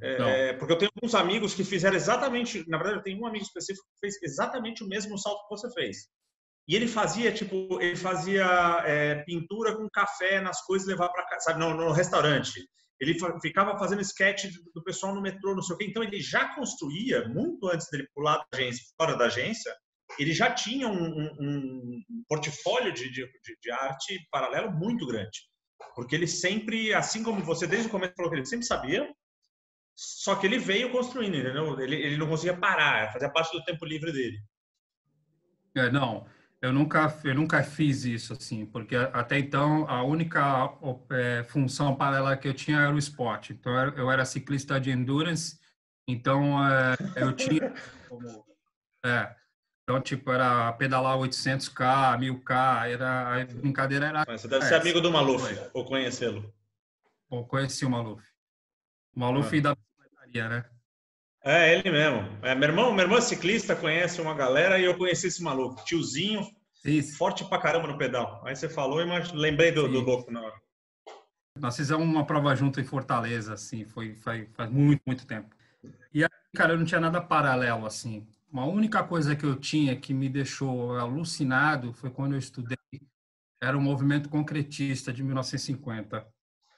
é, 0.01 0.53
porque 0.53 0.73
eu 0.75 0.79
tenho 0.79 0.91
alguns 0.95 1.15
amigos 1.17 1.53
que 1.53 1.65
fizeram 1.65 1.97
exatamente, 1.97 2.65
na 2.69 2.77
verdade 2.77 2.99
eu 2.99 3.03
tenho 3.03 3.21
um 3.23 3.27
amigo 3.27 3.45
específico 3.45 3.85
que 3.95 3.99
fez 3.99 4.23
exatamente 4.23 4.85
o 4.85 4.87
mesmo 4.87 5.19
salto 5.19 5.49
que 5.49 5.57
você 5.57 5.73
fez. 5.73 6.07
E 6.69 6.77
ele 6.77 6.87
fazia, 6.87 7.33
tipo, 7.33 7.81
ele 7.81 7.97
fazia 7.97 8.47
é, 8.85 9.17
pintura 9.25 9.75
com 9.75 9.89
café 9.91 10.41
nas 10.41 10.63
coisas 10.65 10.87
e 10.87 10.91
levar 10.91 11.09
para 11.09 11.27
casa, 11.27 11.47
sabe, 11.47 11.59
no, 11.59 11.75
no 11.75 11.91
restaurante 11.91 12.61
ele 13.01 13.17
ficava 13.41 13.79
fazendo 13.79 14.03
sketch 14.03 14.47
do 14.75 14.83
pessoal 14.83 15.15
no 15.15 15.23
metrô, 15.23 15.55
não 15.55 15.63
sei 15.63 15.75
o 15.75 15.79
quê. 15.79 15.87
Então, 15.89 16.03
ele 16.03 16.21
já 16.21 16.55
construía, 16.55 17.29
muito 17.29 17.69
antes 17.69 17.89
dele 17.91 18.09
pular 18.15 18.39
da 18.39 18.59
agência, 18.59 18.85
fora 18.97 19.17
da 19.17 19.27
agência, 19.27 19.75
ele 20.19 20.33
já 20.33 20.53
tinha 20.53 20.89
um, 20.89 21.07
um, 21.07 22.03
um 22.11 22.25
portfólio 22.29 22.93
de, 22.93 23.11
de, 23.11 23.29
de, 23.63 23.71
arte 23.71 24.27
paralelo 24.31 24.73
muito 24.73 25.07
grande. 25.07 25.39
Porque 25.95 26.15
ele 26.15 26.27
sempre, 26.27 26.93
assim 26.93 27.23
como 27.23 27.45
você 27.45 27.67
desde 27.67 27.89
o 27.89 27.91
começo 27.91 28.15
falou 28.17 28.31
que 28.31 28.37
ele 28.39 28.47
sempre 28.47 28.67
sabia, 28.67 29.09
só 29.95 30.35
que 30.37 30.47
ele 30.47 30.59
veio 30.59 30.91
construindo, 30.91 31.37
entendeu? 31.37 31.79
Ele, 31.81 31.97
ele 31.97 32.17
não 32.17 32.29
conseguia 32.29 32.57
parar, 32.57 33.13
fazia 33.13 33.31
parte 33.31 33.53
do 33.53 33.65
tempo 33.65 33.85
livre 33.85 34.13
dele. 34.13 34.39
É, 35.77 35.91
não, 35.91 36.27
eu 36.61 36.73
nunca, 36.73 37.17
eu 37.25 37.35
nunca 37.35 37.63
fiz 37.63 38.05
isso 38.05 38.33
assim, 38.33 38.67
porque 38.67 38.97
até 38.97 39.39
então 39.39 39.89
a 39.89 40.03
única 40.03 40.77
é, 41.11 41.45
função 41.45 41.95
paralela 41.95 42.37
que 42.37 42.49
eu 42.49 42.55
tinha 42.55 42.81
era 42.81 42.95
o 42.95 42.99
esporte. 42.99 43.53
Então 43.53 43.73
eu 43.97 44.11
era 44.11 44.25
ciclista 44.25 44.81
de 44.81 44.91
endurance, 44.91 45.59
então 46.09 46.59
é, 46.67 46.97
eu 47.17 47.33
tinha 47.33 47.73
como, 48.09 48.45
é, 49.05 49.35
então 49.85 50.01
tipo 50.01 50.33
era 50.33 50.73
pedalar 50.73 51.17
800k, 51.19 52.19
1000k, 52.19 52.89
era 52.89 53.41
a 53.41 53.45
brincadeira 53.45 54.07
era. 54.07 54.25
Mas 54.27 54.41
você 54.41 54.49
deve 54.49 54.65
ser 54.65 54.75
amigo 54.75 55.01
do 55.01 55.13
Maluf 55.13 55.45
ou 55.73 55.85
conhecê-lo. 55.85 56.53
Ou 57.31 57.47
conheci 57.47 57.85
o 57.85 57.91
Maluf. 57.91 58.25
O 59.15 59.21
Maluf 59.21 59.57
ah. 59.57 59.61
da 59.61 59.75
bicicletaria, 59.77 60.49
né? 60.49 60.78
É, 61.45 61.75
ele 61.75 61.91
mesmo. 61.91 62.29
É, 62.43 62.55
meu, 62.55 62.69
irmão, 62.69 62.93
meu 62.93 63.05
irmão 63.05 63.19
é 63.19 63.21
ciclista, 63.21 63.77
conhece 63.77 64.21
uma 64.21 64.35
galera 64.35 64.79
e 64.79 64.85
eu 64.85 64.97
conheci 64.97 65.29
esse 65.29 65.43
maluco. 65.43 65.85
Tiozinho, 65.85 66.47
Isso. 66.85 67.17
forte 67.17 67.45
pra 67.45 67.59
caramba 67.59 67.89
no 67.89 67.99
pedal. 67.99 68.43
Aí 68.45 68.57
você 68.57 68.69
falou 68.69 69.01
e 69.01 69.33
lembrei 69.33 69.71
do, 69.71 69.89
do 69.89 70.01
louco 70.01 70.31
na 70.31 70.43
hora. 70.43 70.55
Nós 71.59 71.77
fizemos 71.77 72.05
uma 72.05 72.25
prova 72.25 72.55
junto 72.55 72.81
em 72.81 72.85
Fortaleza, 72.85 73.55
assim, 73.55 73.85
foi, 73.85 74.15
foi 74.15 74.49
faz 74.55 74.71
muito, 74.71 75.03
muito 75.05 75.27
tempo. 75.27 75.55
E 76.13 76.23
aí, 76.23 76.31
cara, 76.55 76.73
eu 76.73 76.79
não 76.79 76.85
tinha 76.85 77.01
nada 77.01 77.21
paralelo, 77.21 77.85
assim. 77.85 78.27
Uma 78.51 78.65
única 78.65 79.03
coisa 79.03 79.37
que 79.37 79.45
eu 79.45 79.57
tinha 79.57 79.97
que 79.97 80.15
me 80.15 80.29
deixou 80.29 80.97
alucinado 80.97 81.93
foi 81.93 82.11
quando 82.11 82.33
eu 82.33 82.39
estudei, 82.39 82.79
era 83.61 83.77
o 83.77 83.81
movimento 83.81 84.29
concretista 84.29 85.13
de 85.13 85.23
1950. 85.23 86.27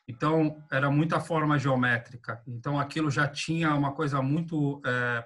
Então, 0.08 0.62
era 0.70 0.90
muita 0.90 1.20
forma 1.20 1.58
geométrica. 1.58 2.42
Então, 2.46 2.78
aquilo 2.78 3.10
já 3.10 3.28
tinha 3.28 3.74
uma 3.74 3.92
coisa 3.92 4.20
muito 4.20 4.80
é, 4.84 5.24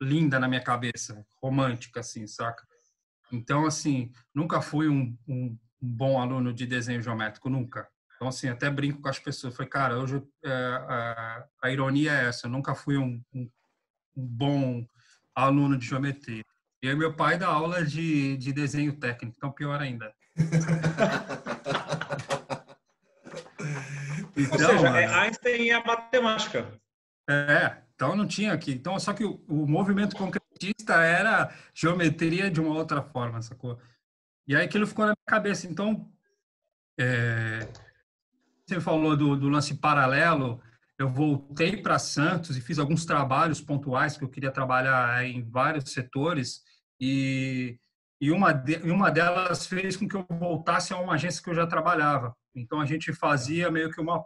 linda 0.00 0.38
na 0.38 0.48
minha 0.48 0.62
cabeça, 0.62 1.24
romântica, 1.42 2.00
assim, 2.00 2.26
saca? 2.26 2.66
Então, 3.32 3.66
assim, 3.66 4.12
nunca 4.34 4.60
fui 4.60 4.88
um, 4.88 5.16
um, 5.26 5.58
bom 5.80 6.20
aluno 6.20 6.52
de 6.52 6.66
desenho 6.66 7.02
geométrico, 7.02 7.50
nunca. 7.50 7.88
Então, 8.14 8.28
assim, 8.28 8.48
até 8.48 8.70
brinco 8.70 9.02
com 9.02 9.08
as 9.08 9.18
pessoas. 9.18 9.54
Falei, 9.54 9.68
cara, 9.68 9.98
hoje 9.98 10.22
é, 10.44 10.50
a, 10.52 11.44
a, 11.62 11.70
ironia 11.70 12.12
é 12.12 12.28
essa. 12.28 12.46
Eu 12.46 12.50
nunca 12.50 12.74
fui 12.74 12.96
um, 12.96 13.22
um, 13.32 13.50
um, 14.16 14.26
bom 14.26 14.86
aluno 15.34 15.76
de 15.76 15.86
geometria. 15.86 16.42
E 16.82 16.88
aí, 16.88 16.96
meu 16.96 17.14
pai 17.14 17.38
dá 17.38 17.48
aula 17.48 17.84
de, 17.84 18.36
de 18.36 18.52
desenho 18.52 18.98
técnico, 18.98 19.36
então 19.36 19.52
pior 19.52 19.80
ainda. 19.80 20.14
Então, 24.36 24.52
Ou 24.52 24.78
seja, 24.78 24.88
é 24.88 25.06
Einstein 25.06 25.70
é 25.70 25.74
a 25.74 25.84
matemática. 25.84 26.70
É, 27.28 27.78
então 27.94 28.14
não 28.14 28.26
tinha 28.26 28.52
aqui. 28.52 28.72
Então, 28.72 28.98
só 29.00 29.12
que 29.12 29.24
o, 29.24 29.42
o 29.48 29.66
movimento 29.66 30.14
concretista 30.14 31.02
era 31.02 31.52
geometria 31.74 32.50
de 32.50 32.60
uma 32.60 32.74
outra 32.74 33.02
forma, 33.02 33.40
sacou? 33.40 33.78
E 34.46 34.54
aí 34.54 34.64
aquilo 34.64 34.86
ficou 34.86 35.06
na 35.06 35.12
minha 35.12 35.26
cabeça. 35.26 35.66
Então, 35.66 36.08
é, 37.00 37.66
você 38.66 38.80
falou 38.80 39.16
do, 39.16 39.36
do 39.36 39.48
lance 39.48 39.74
paralelo, 39.74 40.60
eu 40.98 41.08
voltei 41.08 41.76
para 41.76 41.98
Santos 41.98 42.56
e 42.56 42.60
fiz 42.60 42.78
alguns 42.78 43.04
trabalhos 43.04 43.60
pontuais 43.60 44.16
que 44.16 44.24
eu 44.24 44.28
queria 44.28 44.50
trabalhar 44.50 45.24
em 45.24 45.42
vários 45.42 45.92
setores 45.92 46.62
e, 47.00 47.78
e 48.20 48.30
uma, 48.30 48.52
de, 48.52 48.76
uma 48.90 49.10
delas 49.10 49.66
fez 49.66 49.96
com 49.96 50.08
que 50.08 50.16
eu 50.16 50.26
voltasse 50.28 50.92
a 50.92 50.98
uma 50.98 51.14
agência 51.14 51.42
que 51.42 51.50
eu 51.50 51.54
já 51.54 51.66
trabalhava. 51.66 52.34
Então 52.56 52.80
a 52.80 52.86
gente 52.86 53.12
fazia 53.12 53.70
meio 53.70 53.90
que 53.90 54.00
uma 54.00 54.24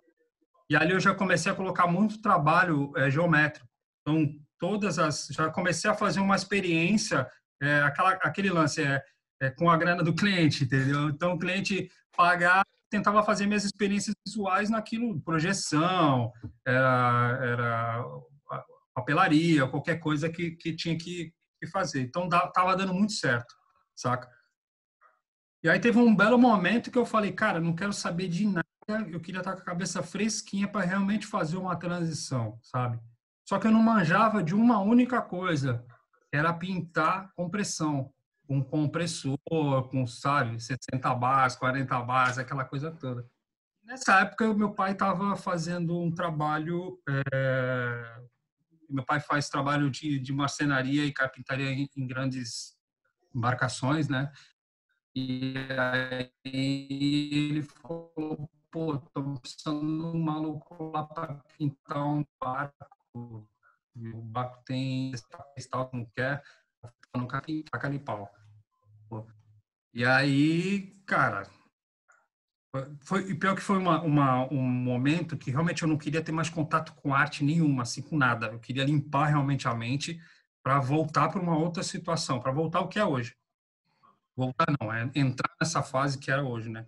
e 0.70 0.76
ali 0.76 0.92
eu 0.92 1.00
já 1.00 1.12
comecei 1.12 1.50
a 1.50 1.54
colocar 1.54 1.86
muito 1.86 2.22
trabalho 2.22 2.92
é, 2.96 3.10
geométrico. 3.10 3.68
Então 4.00 4.28
todas 4.58 4.98
as 4.98 5.28
já 5.30 5.50
comecei 5.50 5.90
a 5.90 5.94
fazer 5.94 6.20
uma 6.20 6.36
experiência 6.36 7.26
é, 7.60 7.82
aquela 7.82 8.12
aquele 8.22 8.50
lance 8.50 8.82
é, 8.82 9.02
é, 9.42 9.50
com 9.50 9.68
a 9.68 9.76
grana 9.76 10.02
do 10.02 10.14
cliente, 10.14 10.64
entendeu? 10.64 11.08
Então 11.08 11.34
o 11.34 11.38
cliente 11.38 11.90
pagar 12.16 12.64
tentava 12.90 13.22
fazer 13.22 13.46
minhas 13.46 13.64
experiências 13.64 14.14
visuais 14.26 14.68
naquilo, 14.68 15.20
projeção, 15.20 16.32
era, 16.66 17.38
era 17.40 18.04
papelaria, 18.94 19.68
qualquer 19.68 19.98
coisa 20.00 20.28
que, 20.28 20.50
que 20.52 20.74
tinha 20.74 20.98
que, 20.98 21.32
que 21.58 21.66
fazer. 21.68 22.02
Então, 22.02 22.28
tava 22.28 22.76
dando 22.76 22.92
muito 22.92 23.12
certo, 23.12 23.54
saca? 23.96 24.28
E 25.62 25.68
aí 25.68 25.78
teve 25.78 25.98
um 25.98 26.14
belo 26.14 26.38
momento 26.38 26.90
que 26.90 26.98
eu 26.98 27.04
falei, 27.04 27.32
cara, 27.32 27.60
não 27.60 27.74
quero 27.74 27.92
saber 27.92 28.28
de 28.28 28.46
nada, 28.46 28.66
eu 29.10 29.20
queria 29.20 29.40
estar 29.40 29.52
com 29.54 29.60
a 29.60 29.64
cabeça 29.64 30.02
fresquinha 30.02 30.66
para 30.66 30.84
realmente 30.84 31.26
fazer 31.26 31.56
uma 31.56 31.76
transição, 31.76 32.58
sabe? 32.62 32.98
Só 33.46 33.58
que 33.58 33.66
eu 33.66 33.70
não 33.70 33.82
manjava 33.82 34.42
de 34.42 34.54
uma 34.54 34.80
única 34.80 35.20
coisa, 35.20 35.84
era 36.32 36.52
pintar 36.52 37.32
compressão 37.34 38.12
com 38.50 38.64
compressor, 38.64 39.38
com, 39.48 40.06
sabe, 40.08 40.58
60 40.58 41.14
bars, 41.14 41.54
40 41.54 42.00
bars, 42.00 42.36
aquela 42.36 42.64
coisa 42.64 42.90
toda. 42.90 43.24
Nessa 43.84 44.20
época, 44.20 44.52
meu 44.54 44.72
pai 44.72 44.90
estava 44.90 45.36
fazendo 45.36 45.96
um 45.96 46.10
trabalho. 46.10 46.98
É... 47.32 48.22
meu 48.88 49.04
pai 49.04 49.20
faz 49.20 49.48
trabalho 49.48 49.88
de, 49.88 50.18
de 50.18 50.32
marcenaria 50.32 51.04
e 51.04 51.12
carpintaria 51.12 51.70
em, 51.70 51.88
em 51.96 52.06
grandes 52.08 52.76
embarcações, 53.32 54.08
né? 54.08 54.32
E 55.14 55.54
aí 55.76 56.30
ele 57.32 57.62
falou: 57.62 58.50
pô, 58.70 58.98
tô 58.98 59.38
precisando 59.40 59.80
de 59.80 60.16
um 60.16 60.22
maluco 60.22 60.90
lá 60.90 61.04
para 61.04 61.34
pintar 61.58 62.06
um 62.06 62.24
barco. 62.40 63.48
O 63.96 64.22
barco 64.22 64.62
tem 64.64 65.12
tal, 65.70 65.90
não 65.92 66.04
quer, 66.16 66.42
nunca 67.14 67.40
pintar 67.40 67.98
pau. 68.04 68.32
E 69.92 70.04
aí, 70.04 71.02
cara, 71.04 71.50
foi 73.00 73.28
e 73.30 73.34
pior 73.34 73.56
que 73.56 73.60
foi 73.60 73.76
uma, 73.78 74.00
uma, 74.02 74.52
um 74.52 74.62
momento 74.62 75.36
que 75.36 75.50
realmente 75.50 75.82
eu 75.82 75.88
não 75.88 75.98
queria 75.98 76.22
ter 76.22 76.30
mais 76.30 76.48
contato 76.48 76.94
com 76.94 77.12
arte 77.12 77.44
nenhuma, 77.44 77.82
assim, 77.82 78.00
com 78.00 78.16
nada. 78.16 78.46
Eu 78.46 78.60
queria 78.60 78.84
limpar 78.84 79.26
realmente 79.26 79.66
a 79.66 79.74
mente 79.74 80.20
para 80.62 80.78
voltar 80.78 81.28
para 81.28 81.40
uma 81.40 81.58
outra 81.58 81.82
situação, 81.82 82.40
para 82.40 82.52
voltar 82.52 82.78
ao 82.78 82.88
que 82.88 82.98
é 82.98 83.04
hoje. 83.04 83.34
Voltar 84.36 84.66
não, 84.80 84.92
é 84.92 85.10
entrar 85.14 85.50
nessa 85.60 85.82
fase 85.82 86.18
que 86.18 86.30
era 86.30 86.42
hoje, 86.42 86.68
né? 86.68 86.86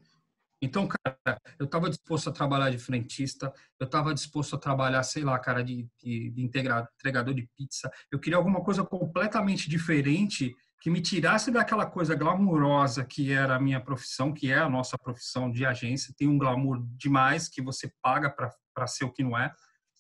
Então, 0.62 0.87
cara, 0.87 1.40
eu 1.59 1.66
estava 1.66 1.90
disposto 1.90 2.31
a 2.31 2.33
trabalhar 2.33 2.70
de 2.70 2.78
frentista, 2.78 3.52
eu 3.81 3.85
estava 3.85 4.14
disposto 4.14 4.55
a 4.55 4.59
trabalhar, 4.59 5.02
sei 5.02 5.24
lá, 5.24 5.37
cara, 5.37 5.62
de, 5.64 5.88
de, 6.00 6.31
de 6.31 6.42
entregador 6.42 7.35
de 7.35 7.48
pizza. 7.59 7.90
Eu 8.12 8.20
queria 8.20 8.37
alguma 8.37 8.62
coisa 8.62 8.85
completamente 8.85 9.68
diferente 9.68 10.55
que 10.81 10.88
me 10.88 11.00
tirasse 11.00 11.50
daquela 11.50 11.85
coisa 11.85 12.14
glamurosa 12.14 13.05
que 13.05 13.33
era 13.33 13.57
a 13.57 13.61
minha 13.61 13.81
profissão, 13.81 14.33
que 14.33 14.52
é 14.52 14.59
a 14.59 14.68
nossa 14.68 14.96
profissão 14.96 15.50
de 15.50 15.66
agência. 15.66 16.14
Tem 16.16 16.28
um 16.28 16.38
glamour 16.38 16.81
demais 16.96 17.48
que 17.48 17.61
você 17.61 17.92
paga 18.00 18.31
para 18.31 18.87
ser 18.87 19.05
o 19.05 19.12
que 19.12 19.24
não 19.24 19.37
é, 19.37 19.52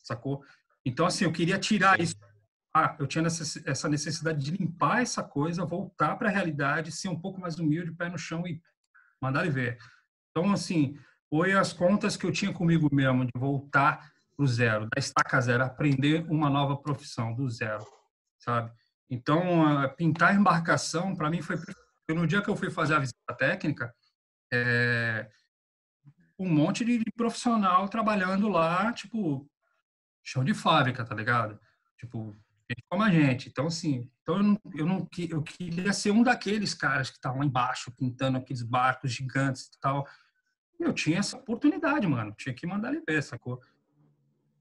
sacou? 0.02 0.44
Então, 0.84 1.06
assim, 1.06 1.24
eu 1.24 1.32
queria 1.32 1.58
tirar 1.58 2.00
isso. 2.00 2.14
Ah, 2.74 2.96
eu 2.98 3.06
tinha 3.06 3.24
essa 3.26 3.88
necessidade 3.88 4.42
de 4.42 4.56
limpar 4.56 5.02
essa 5.02 5.22
coisa, 5.22 5.64
voltar 5.64 6.16
para 6.16 6.28
a 6.28 6.32
realidade, 6.32 6.90
ser 6.90 7.08
um 7.08 7.20
pouco 7.20 7.40
mais 7.40 7.58
humilde, 7.58 7.92
pé 7.92 8.08
no 8.08 8.16
chão 8.16 8.46
e 8.46 8.62
mandar 9.20 9.42
ele 9.42 9.50
ver. 9.50 9.78
Então, 10.30 10.50
assim, 10.50 10.98
foi 11.28 11.52
as 11.52 11.72
contas 11.72 12.16
que 12.16 12.24
eu 12.24 12.32
tinha 12.32 12.52
comigo 12.52 12.88
mesmo, 12.92 13.26
de 13.26 13.32
voltar 13.36 14.10
do 14.38 14.46
zero, 14.46 14.88
da 14.94 14.98
estaca 14.98 15.40
zero, 15.40 15.64
aprender 15.64 16.24
uma 16.30 16.48
nova 16.48 16.76
profissão 16.76 17.34
do 17.34 17.48
zero, 17.50 17.84
sabe? 18.38 18.72
Então, 19.10 19.40
pintar 19.96 20.34
embarcação, 20.34 21.14
para 21.14 21.30
mim, 21.30 21.42
foi. 21.42 21.56
No 22.08 22.26
dia 22.26 22.42
que 22.42 22.48
eu 22.48 22.56
fui 22.56 22.70
fazer 22.70 22.94
a 22.94 22.98
visita 22.98 23.34
técnica, 23.38 23.94
é, 24.52 25.30
um 26.38 26.48
monte 26.48 26.84
de, 26.84 27.02
profissional 27.16 27.88
trabalhando 27.88 28.48
lá, 28.48 28.92
tipo, 28.92 29.48
chão 30.22 30.44
de 30.44 30.52
fábrica, 30.52 31.04
tá 31.04 31.14
ligado? 31.14 31.58
Tipo, 31.98 32.36
como 32.88 33.02
a 33.02 33.10
gente. 33.10 33.48
Então, 33.48 33.66
assim, 33.66 34.08
então 34.22 34.36
eu, 34.36 34.42
não, 34.42 34.60
eu, 34.74 34.86
não, 34.86 35.08
eu 35.30 35.42
queria 35.42 35.92
ser 35.92 36.10
um 36.10 36.22
daqueles 36.22 36.74
caras 36.74 37.10
que 37.10 37.16
estavam 37.16 37.42
embaixo, 37.42 37.92
pintando 37.92 38.38
aqueles 38.38 38.62
barcos 38.62 39.12
gigantes 39.12 39.66
e 39.66 39.80
tal. 39.80 40.06
Eu 40.78 40.92
tinha 40.92 41.18
essa 41.18 41.36
oportunidade, 41.36 42.06
mano. 42.06 42.34
Tinha 42.36 42.54
que 42.54 42.66
mandar 42.66 42.92
ele 42.92 43.02
ver, 43.06 43.22
sacou? 43.22 43.60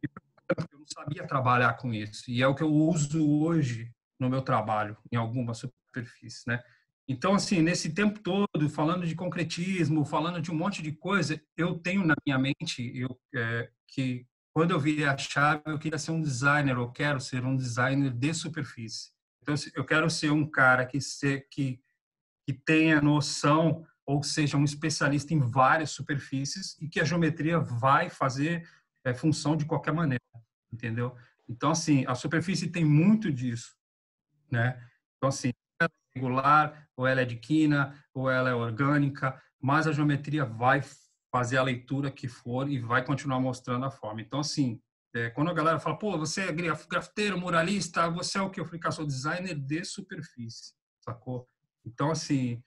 Eu 0.04 0.80
não 0.80 0.86
sabia 0.86 1.26
trabalhar 1.26 1.74
com 1.74 1.93
isso. 1.93 2.30
E 2.30 2.41
é 2.41 2.47
o 2.47 2.56
que 2.56 2.63
eu 2.63 2.71
uso 2.71 3.28
hoje 3.41 3.91
no 4.19 4.30
meu 4.30 4.41
trabalho, 4.41 4.97
em 5.12 5.15
alguma 5.15 5.54
superfície, 5.54 6.47
né? 6.47 6.62
Então, 7.08 7.34
assim, 7.34 7.62
nesse 7.62 7.93
tempo 7.93 8.19
todo, 8.19 8.69
falando 8.69 9.06
de 9.06 9.15
concretismo, 9.15 10.06
falando 10.06 10.41
de 10.41 10.52
um 10.52 10.56
monte 10.56 10.82
de 10.82 10.91
coisa, 10.91 11.41
eu 11.58 11.78
tenho 11.78 12.06
na 12.06 12.13
minha 12.26 12.38
mente 12.38 12.91
eu, 12.95 13.19
é, 13.36 13.69
que 13.88 14.26
quando 14.53 14.71
eu 14.71 14.79
vi 14.79 15.03
a 15.03 15.17
chave, 15.17 15.61
eu 15.65 15.79
queria 15.79 15.97
ser 15.97 16.11
um 16.11 16.21
designer, 16.21 16.75
eu 16.75 16.91
quero 16.91 17.19
ser 17.19 17.45
um 17.45 17.55
designer 17.55 18.11
de 18.11 18.33
superfície. 18.33 19.11
Então, 19.41 19.55
eu 19.75 19.85
quero 19.85 20.09
ser 20.09 20.31
um 20.31 20.45
cara 20.45 20.85
que, 20.85 20.99
se, 21.01 21.41
que, 21.49 21.81
que 22.45 22.53
tenha 22.53 23.01
noção 23.01 23.85
ou 24.05 24.21
seja 24.23 24.57
um 24.57 24.63
especialista 24.63 25.33
em 25.33 25.39
várias 25.39 25.91
superfícies 25.91 26.77
e 26.81 26.87
que 26.87 26.99
a 26.99 27.03
geometria 27.03 27.59
vai 27.59 28.09
fazer 28.09 28.67
é, 29.03 29.13
função 29.13 29.55
de 29.55 29.65
qualquer 29.65 29.93
maneira, 29.93 30.21
entendeu? 30.71 31.15
Então, 31.47 31.71
assim, 31.71 32.05
a 32.05 32.13
superfície 32.13 32.67
tem 32.67 32.83
muito 32.83 33.31
disso 33.31 33.75
né? 34.51 34.77
Então, 35.17 35.29
assim, 35.29 35.51
ela 35.79 35.89
é 35.89 36.19
regular, 36.19 36.87
ou 36.95 37.07
ela 37.07 37.21
é 37.21 37.25
de 37.25 37.37
quina, 37.37 37.97
ou 38.13 38.29
ela 38.29 38.49
é 38.49 38.53
orgânica, 38.53 39.41
mas 39.59 39.87
a 39.87 39.93
geometria 39.93 40.43
vai 40.43 40.81
fazer 41.31 41.57
a 41.57 41.63
leitura 41.63 42.11
que 42.11 42.27
for 42.27 42.69
e 42.69 42.79
vai 42.79 43.03
continuar 43.03 43.39
mostrando 43.39 43.85
a 43.85 43.91
forma. 43.91 44.21
Então, 44.21 44.41
assim, 44.41 44.81
é, 45.13 45.29
quando 45.29 45.49
a 45.49 45.53
galera 45.53 45.79
fala, 45.79 45.97
pô, 45.97 46.17
você 46.17 46.41
é 46.41 46.51
grafiteiro, 46.51 47.39
muralista, 47.39 48.09
você 48.09 48.37
é 48.37 48.41
o 48.41 48.49
que? 48.49 48.59
Eu 48.59 48.65
falei, 48.65 48.79
cara, 48.79 48.91
sou 48.91 49.05
designer 49.05 49.55
de 49.55 49.83
superfície, 49.85 50.73
sacou? 50.99 51.47
Então, 51.85 52.11
assim, 52.11 52.61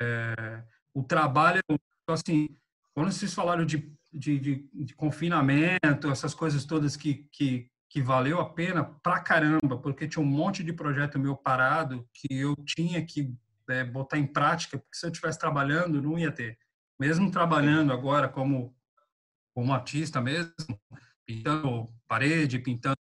é, 0.00 0.62
o 0.92 1.02
trabalho, 1.02 1.60
então, 1.68 2.14
assim, 2.14 2.56
quando 2.94 3.10
vocês 3.10 3.34
falaram 3.34 3.64
de, 3.64 3.92
de, 4.12 4.38
de, 4.38 4.68
de 4.72 4.94
confinamento, 4.94 6.10
essas 6.10 6.34
coisas 6.34 6.64
todas 6.64 6.96
que, 6.96 7.28
que, 7.32 7.68
que 7.88 8.00
valeu 8.00 8.40
a 8.40 8.48
pena 8.48 8.84
pra 8.84 9.20
caramba, 9.20 9.78
porque 9.78 10.08
tinha 10.08 10.22
um 10.22 10.28
monte 10.28 10.62
de 10.62 10.72
projeto 10.72 11.18
meu 11.18 11.36
parado 11.36 12.08
que 12.12 12.32
eu 12.32 12.54
tinha 12.64 13.04
que 13.04 13.34
é, 13.68 13.84
botar 13.84 14.18
em 14.18 14.26
prática, 14.26 14.78
porque 14.78 14.96
se 14.96 15.06
eu 15.06 15.10
estivesse 15.10 15.38
trabalhando, 15.38 16.02
não 16.02 16.18
ia 16.18 16.30
ter. 16.30 16.58
Mesmo 16.98 17.30
trabalhando 17.30 17.92
agora 17.92 18.28
como, 18.28 18.76
como 19.54 19.72
artista 19.72 20.20
mesmo, 20.20 20.52
pintando 21.26 21.92
parede, 22.06 22.58
pintando 22.58 22.96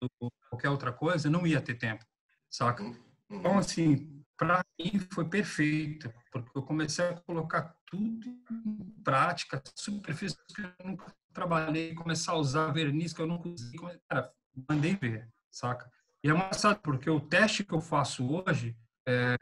qualquer 0.48 0.70
outra 0.70 0.92
coisa, 0.92 1.30
não 1.30 1.46
ia 1.46 1.60
ter 1.60 1.74
tempo, 1.74 2.04
saca? 2.50 2.84
Então, 3.30 3.58
assim, 3.58 4.24
para 4.36 4.64
mim 4.78 4.98
foi 5.12 5.28
perfeito, 5.28 6.12
porque 6.30 6.56
eu 6.56 6.62
comecei 6.62 7.04
a 7.04 7.20
colocar 7.20 7.74
tudo 7.86 8.26
em 8.50 9.02
prática, 9.02 9.62
superfície 9.74 10.36
que 10.54 10.62
eu 10.62 10.72
nunca 10.84 11.14
trabalhei, 11.32 11.94
começar 11.94 12.32
a 12.32 12.36
usar 12.36 12.72
verniz 12.72 13.12
que 13.12 13.20
eu 13.20 13.26
nunca 13.26 13.48
usei, 13.48 13.78
cara, 14.08 14.32
mandei 14.68 14.96
ver, 14.96 15.28
saca? 15.50 15.90
E 16.22 16.28
é 16.28 16.32
engraçado 16.32 16.80
porque 16.80 17.08
o 17.08 17.20
teste 17.20 17.64
que 17.64 17.74
eu 17.74 17.80
faço 17.80 18.26
hoje, 18.28 18.76
é, 19.06 19.36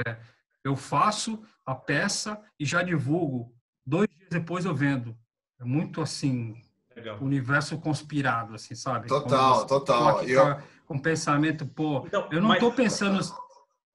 eu 0.65 0.77
faço 0.77 1.43
a 1.65 1.75
peça 1.75 2.43
e 2.59 2.65
já 2.65 2.83
divulgo. 2.83 3.56
Dois 3.87 4.09
dias 4.09 4.31
depois 4.31 4.65
eu 4.65 4.75
vendo. 4.75 5.17
É 5.61 5.65
muito 5.65 6.03
assim, 6.03 6.61
Legal. 6.95 7.19
universo 7.21 7.79
conspirado, 7.79 8.55
assim, 8.55 8.75
sabe? 8.75 9.07
Total, 9.07 9.67
total. 9.67 10.23
Eu... 10.25 10.61
Com 10.87 10.99
pensamento, 10.99 11.67
pô, 11.67 12.05
então, 12.07 12.29
eu 12.31 12.41
não 12.41 12.49
mas... 12.49 12.61
tô 12.61 12.71
pensando. 12.71 13.21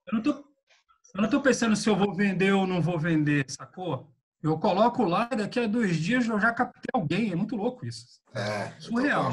Eu 0.08 0.14
não 0.14 0.22
tô, 0.22 0.32
eu 0.32 1.22
não 1.22 1.30
tô 1.30 1.40
pensando 1.40 1.74
se 1.74 1.90
eu 1.90 1.96
vou 1.96 2.14
vender 2.14 2.52
ou 2.52 2.68
não 2.68 2.82
vou 2.82 3.00
vender, 3.00 3.46
sacou? 3.48 4.12
Eu 4.44 4.58
coloco 4.58 5.04
lá 5.06 5.30
e 5.32 5.38
daqui 5.38 5.60
a 5.60 5.68
dois 5.68 5.96
dias 5.96 6.28
eu 6.28 6.38
já 6.38 6.52
captei 6.52 6.90
alguém. 6.94 7.32
É 7.32 7.36
muito 7.36 7.56
louco 7.56 7.86
isso. 7.86 8.20
É. 8.34 8.74
Surreal. 8.78 9.32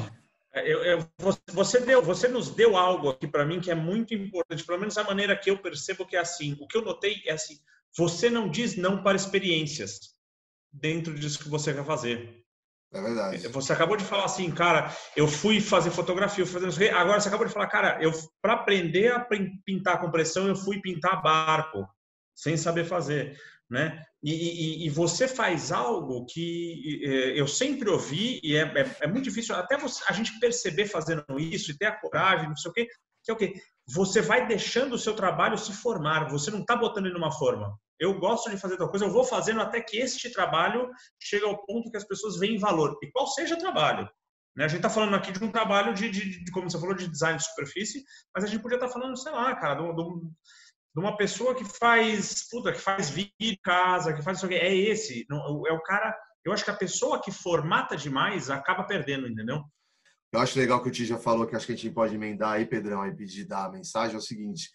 É, 0.53 0.73
eu, 0.73 0.85
eu, 0.85 1.09
você, 1.53 1.81
deu, 1.81 2.01
você 2.01 2.29
nos 2.29 2.51
deu 2.51 2.77
algo 2.77 3.11
aqui 3.11 3.27
para 3.27 3.44
mim 3.44 3.61
que 3.61 3.71
é 3.71 3.75
muito 3.75 4.14
importante, 4.14 4.64
pelo 4.64 4.79
menos 4.79 4.97
a 4.97 5.05
maneira 5.05 5.37
que 5.37 5.51
eu 5.51 5.59
percebo 5.59 6.07
que 6.07 6.14
é 6.14 6.21
assim. 6.21 6.57
O 6.61 6.66
que 6.68 6.77
eu 6.77 6.83
notei 6.83 7.23
é 7.27 7.33
assim: 7.33 7.59
você 7.97 8.31
não 8.31 8.49
diz 8.49 8.77
não 8.77 9.03
para 9.03 9.16
experiências 9.16 10.16
dentro 10.73 11.15
disso 11.15 11.39
que 11.39 11.49
você 11.49 11.73
quer 11.73 11.85
fazer. 11.85 12.45
É 12.93 13.03
verdade. 13.03 13.49
Você 13.49 13.73
acabou 13.73 13.97
de 13.97 14.05
falar 14.05 14.25
assim, 14.25 14.51
cara, 14.51 14.91
eu 15.15 15.29
fui 15.29 15.61
fazer 15.61 15.91
fotografia, 15.91 16.43
eu 16.43 16.47
fui 16.47 16.61
fazer 16.61 16.91
agora 16.91 17.21
você 17.21 17.29
acabou 17.29 17.47
de 17.47 17.53
falar, 17.53 17.67
cara, 17.67 18.03
eu 18.03 18.11
para 18.41 18.55
aprender 18.55 19.13
a 19.13 19.27
pintar 19.65 20.01
com 20.01 20.11
pressão, 20.11 20.49
eu 20.49 20.57
fui 20.57 20.81
pintar 20.81 21.23
barco 21.23 21.87
sem 22.35 22.57
saber 22.57 22.85
fazer, 22.85 23.39
né? 23.69 24.03
E, 24.23 24.33
e, 24.33 24.87
e 24.87 24.91
você 24.91 25.29
faz 25.29 25.71
algo 25.71 26.25
que 26.25 27.03
é, 27.05 27.39
eu 27.39 27.47
sempre 27.47 27.91
ouvi 27.91 28.41
e 28.43 28.57
é, 28.57 28.63
é, 28.63 28.97
é, 29.03 29.07
muito 29.07 29.25
difícil 29.25 29.55
até 29.55 29.77
você, 29.77 30.03
a 30.09 30.13
gente 30.13 30.39
perceber 30.41 30.87
fazendo 30.87 31.25
isso 31.39 31.71
e 31.71 31.77
ter 31.77 31.87
a 31.87 32.01
coragem, 32.01 32.49
não 32.49 32.57
sei 32.57 32.71
o 32.71 32.75
quê, 32.75 32.89
que 33.23 33.31
é 33.31 33.35
o 33.35 33.37
quê? 33.37 33.55
Você 33.87 34.23
vai 34.23 34.47
deixando 34.47 34.95
o 34.95 34.99
seu 34.99 35.15
trabalho 35.15 35.59
se 35.59 35.73
formar, 35.73 36.31
você 36.31 36.51
não 36.51 36.61
está 36.61 36.75
botando 36.75 37.07
ele 37.07 37.15
numa 37.15 37.31
forma 37.31 37.79
eu 37.99 38.19
gosto 38.19 38.51
de 38.51 38.57
fazer 38.57 38.77
tal 38.77 38.89
coisa, 38.89 39.05
eu 39.05 39.11
vou 39.11 39.25
fazendo 39.25 39.61
até 39.61 39.81
que 39.81 39.99
este 39.99 40.31
trabalho 40.31 40.91
chegue 41.21 41.45
ao 41.45 41.65
ponto 41.65 41.91
que 41.91 41.97
as 41.97 42.05
pessoas 42.05 42.39
veem 42.39 42.59
valor. 42.59 42.97
E 43.03 43.11
qual 43.11 43.27
seja 43.27 43.55
o 43.55 43.59
trabalho. 43.59 44.09
Né? 44.57 44.65
A 44.65 44.69
gente 44.69 44.79
está 44.79 44.91
falando 44.91 45.15
aqui 45.15 45.33
de 45.33 45.43
um 45.43 45.51
trabalho 45.51 45.93
de, 45.95 46.11
de, 46.11 46.45
de, 46.45 46.51
como 46.53 46.71
você 46.71 46.79
falou, 46.79 46.95
de 46.95 47.09
design 47.09 47.39
de 47.39 47.45
superfície, 47.45 48.05
mas 48.35 48.45
a 48.45 48.47
gente 48.47 48.63
podia 48.63 48.77
estar 48.77 48.87
tá 48.87 48.93
falando, 48.93 49.17
sei 49.17 49.33
lá, 49.33 49.55
cara, 49.57 49.75
de, 49.75 49.93
de, 49.93 51.01
uma 51.01 51.17
pessoa 51.17 51.55
que 51.55 51.65
faz, 51.65 52.49
puta, 52.49 52.73
que 52.73 52.81
faz 52.81 53.11
vídeo 53.11 53.59
casa, 53.63 54.13
que 54.13 54.23
faz 54.23 54.39
isso 54.39 54.47
aqui. 54.47 54.55
É 54.55 54.75
esse. 54.75 55.27
É 55.31 55.73
o 55.73 55.83
cara. 55.83 56.17
Eu 56.45 56.53
acho 56.53 56.65
que 56.65 56.71
a 56.71 56.77
pessoa 56.77 57.21
que 57.21 57.33
formata 57.33 57.97
demais 57.97 58.49
acaba 58.49 58.85
perdendo, 58.85 59.29
entendeu? 59.29 59.63
Eu 60.33 60.41
acho 60.41 60.59
legal 60.59 60.83
que 60.83 60.89
o 60.89 60.93
Ti 60.93 61.05
já 61.05 61.19
falou, 61.19 61.47
que 61.47 61.57
acho 61.57 61.67
que 61.67 61.73
a 61.73 61.77
gente 61.77 61.91
pode 61.91 62.15
emendar 62.15 62.53
aí, 62.53 62.67
Pedrão, 62.67 63.07
e 63.07 63.15
pedir 63.15 63.45
dar 63.45 63.65
a 63.65 63.71
mensagem, 63.71 64.15
é 64.15 64.19
o 64.19 64.23
seguinte 64.23 64.71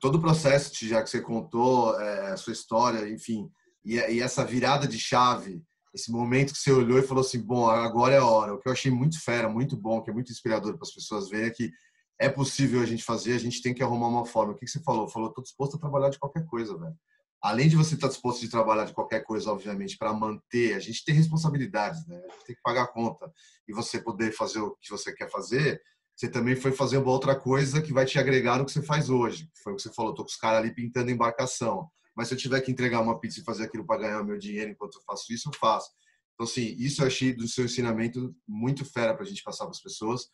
todo 0.00 0.16
o 0.16 0.20
processo, 0.20 0.72
já 0.86 1.02
que 1.02 1.10
você 1.10 1.20
contou 1.20 1.98
é, 2.00 2.32
a 2.32 2.36
sua 2.36 2.52
história, 2.52 3.08
enfim, 3.08 3.50
e, 3.84 3.96
e, 3.96 4.20
essa 4.20 4.44
virada 4.44 4.88
de 4.88 4.98
chave, 4.98 5.62
esse 5.94 6.10
momento 6.10 6.52
que 6.52 6.58
você 6.58 6.72
olhou 6.72 6.98
e 6.98 7.06
falou 7.06 7.22
assim, 7.22 7.40
bom, 7.40 7.68
agora 7.68 8.14
é 8.14 8.18
a 8.18 8.24
hora. 8.24 8.54
O 8.54 8.58
que 8.58 8.68
eu 8.68 8.72
achei 8.72 8.90
muito 8.90 9.22
fera, 9.22 9.48
muito 9.48 9.76
bom, 9.76 10.02
que 10.02 10.10
é 10.10 10.12
muito 10.12 10.32
inspirador 10.32 10.74
para 10.74 10.82
as 10.82 10.94
pessoas 10.94 11.28
verem 11.28 11.48
é 11.48 11.50
que 11.50 11.70
é 12.18 12.28
possível 12.28 12.80
a 12.80 12.86
gente 12.86 13.02
fazer, 13.02 13.32
a 13.32 13.38
gente 13.38 13.62
tem 13.62 13.74
que 13.74 13.82
arrumar 13.82 14.08
uma 14.08 14.26
forma. 14.26 14.52
O 14.52 14.54
que, 14.54 14.66
que 14.66 14.70
você 14.70 14.82
falou? 14.82 15.08
Falou, 15.08 15.28
estou 15.28 15.42
disposto 15.42 15.76
a 15.76 15.80
trabalhar 15.80 16.10
de 16.10 16.18
qualquer 16.18 16.44
coisa, 16.46 16.76
velho. 16.76 16.94
Além 17.42 17.68
de 17.68 17.76
você 17.76 17.94
estar 17.94 18.08
tá 18.08 18.12
disposto 18.12 18.44
a 18.44 18.50
trabalhar 18.50 18.84
de 18.84 18.92
qualquer 18.92 19.20
coisa, 19.24 19.50
obviamente, 19.50 19.96
para 19.96 20.12
manter, 20.12 20.74
a 20.74 20.78
gente 20.78 21.02
tem 21.02 21.14
responsabilidades, 21.14 22.06
né? 22.06 22.16
A 22.18 22.32
gente 22.32 22.44
tem 22.44 22.54
que 22.54 22.62
pagar 22.62 22.82
a 22.82 22.86
conta. 22.86 23.32
E 23.66 23.72
você 23.72 23.98
poder 23.98 24.32
fazer 24.32 24.60
o 24.60 24.76
que 24.78 24.90
você 24.90 25.14
quer 25.14 25.30
fazer, 25.30 25.80
você 26.20 26.28
também 26.28 26.54
foi 26.54 26.70
fazer 26.70 26.98
uma 26.98 27.10
outra 27.10 27.34
coisa 27.34 27.80
que 27.80 27.94
vai 27.94 28.04
te 28.04 28.18
agregar 28.18 28.58
no 28.58 28.66
que 28.66 28.72
você 28.72 28.82
faz 28.82 29.08
hoje. 29.08 29.48
Foi 29.64 29.72
o 29.72 29.76
que 29.76 29.80
você 29.80 29.90
falou, 29.90 30.12
tô 30.12 30.22
com 30.22 30.28
os 30.28 30.36
caras 30.36 30.58
ali 30.58 30.74
pintando 30.74 31.10
embarcação. 31.10 31.88
Mas 32.14 32.28
se 32.28 32.34
eu 32.34 32.38
tiver 32.38 32.60
que 32.60 32.70
entregar 32.70 33.00
uma 33.00 33.18
pizza 33.18 33.40
e 33.40 33.42
fazer 33.42 33.64
aquilo 33.64 33.86
para 33.86 34.02
ganhar 34.02 34.22
meu 34.22 34.36
dinheiro 34.36 34.70
enquanto 34.70 34.96
eu 34.96 35.02
faço 35.06 35.32
isso, 35.32 35.48
eu 35.48 35.58
faço. 35.58 35.88
Então, 36.34 36.44
assim, 36.46 36.76
isso 36.78 37.00
eu 37.00 37.06
achei 37.06 37.32
do 37.32 37.48
seu 37.48 37.64
ensinamento 37.64 38.34
muito 38.46 38.84
fera 38.84 39.14
para 39.14 39.22
a 39.24 39.26
gente 39.26 39.42
passar 39.42 39.64
para 39.64 39.70
as 39.70 39.80
pessoas. 39.80 40.26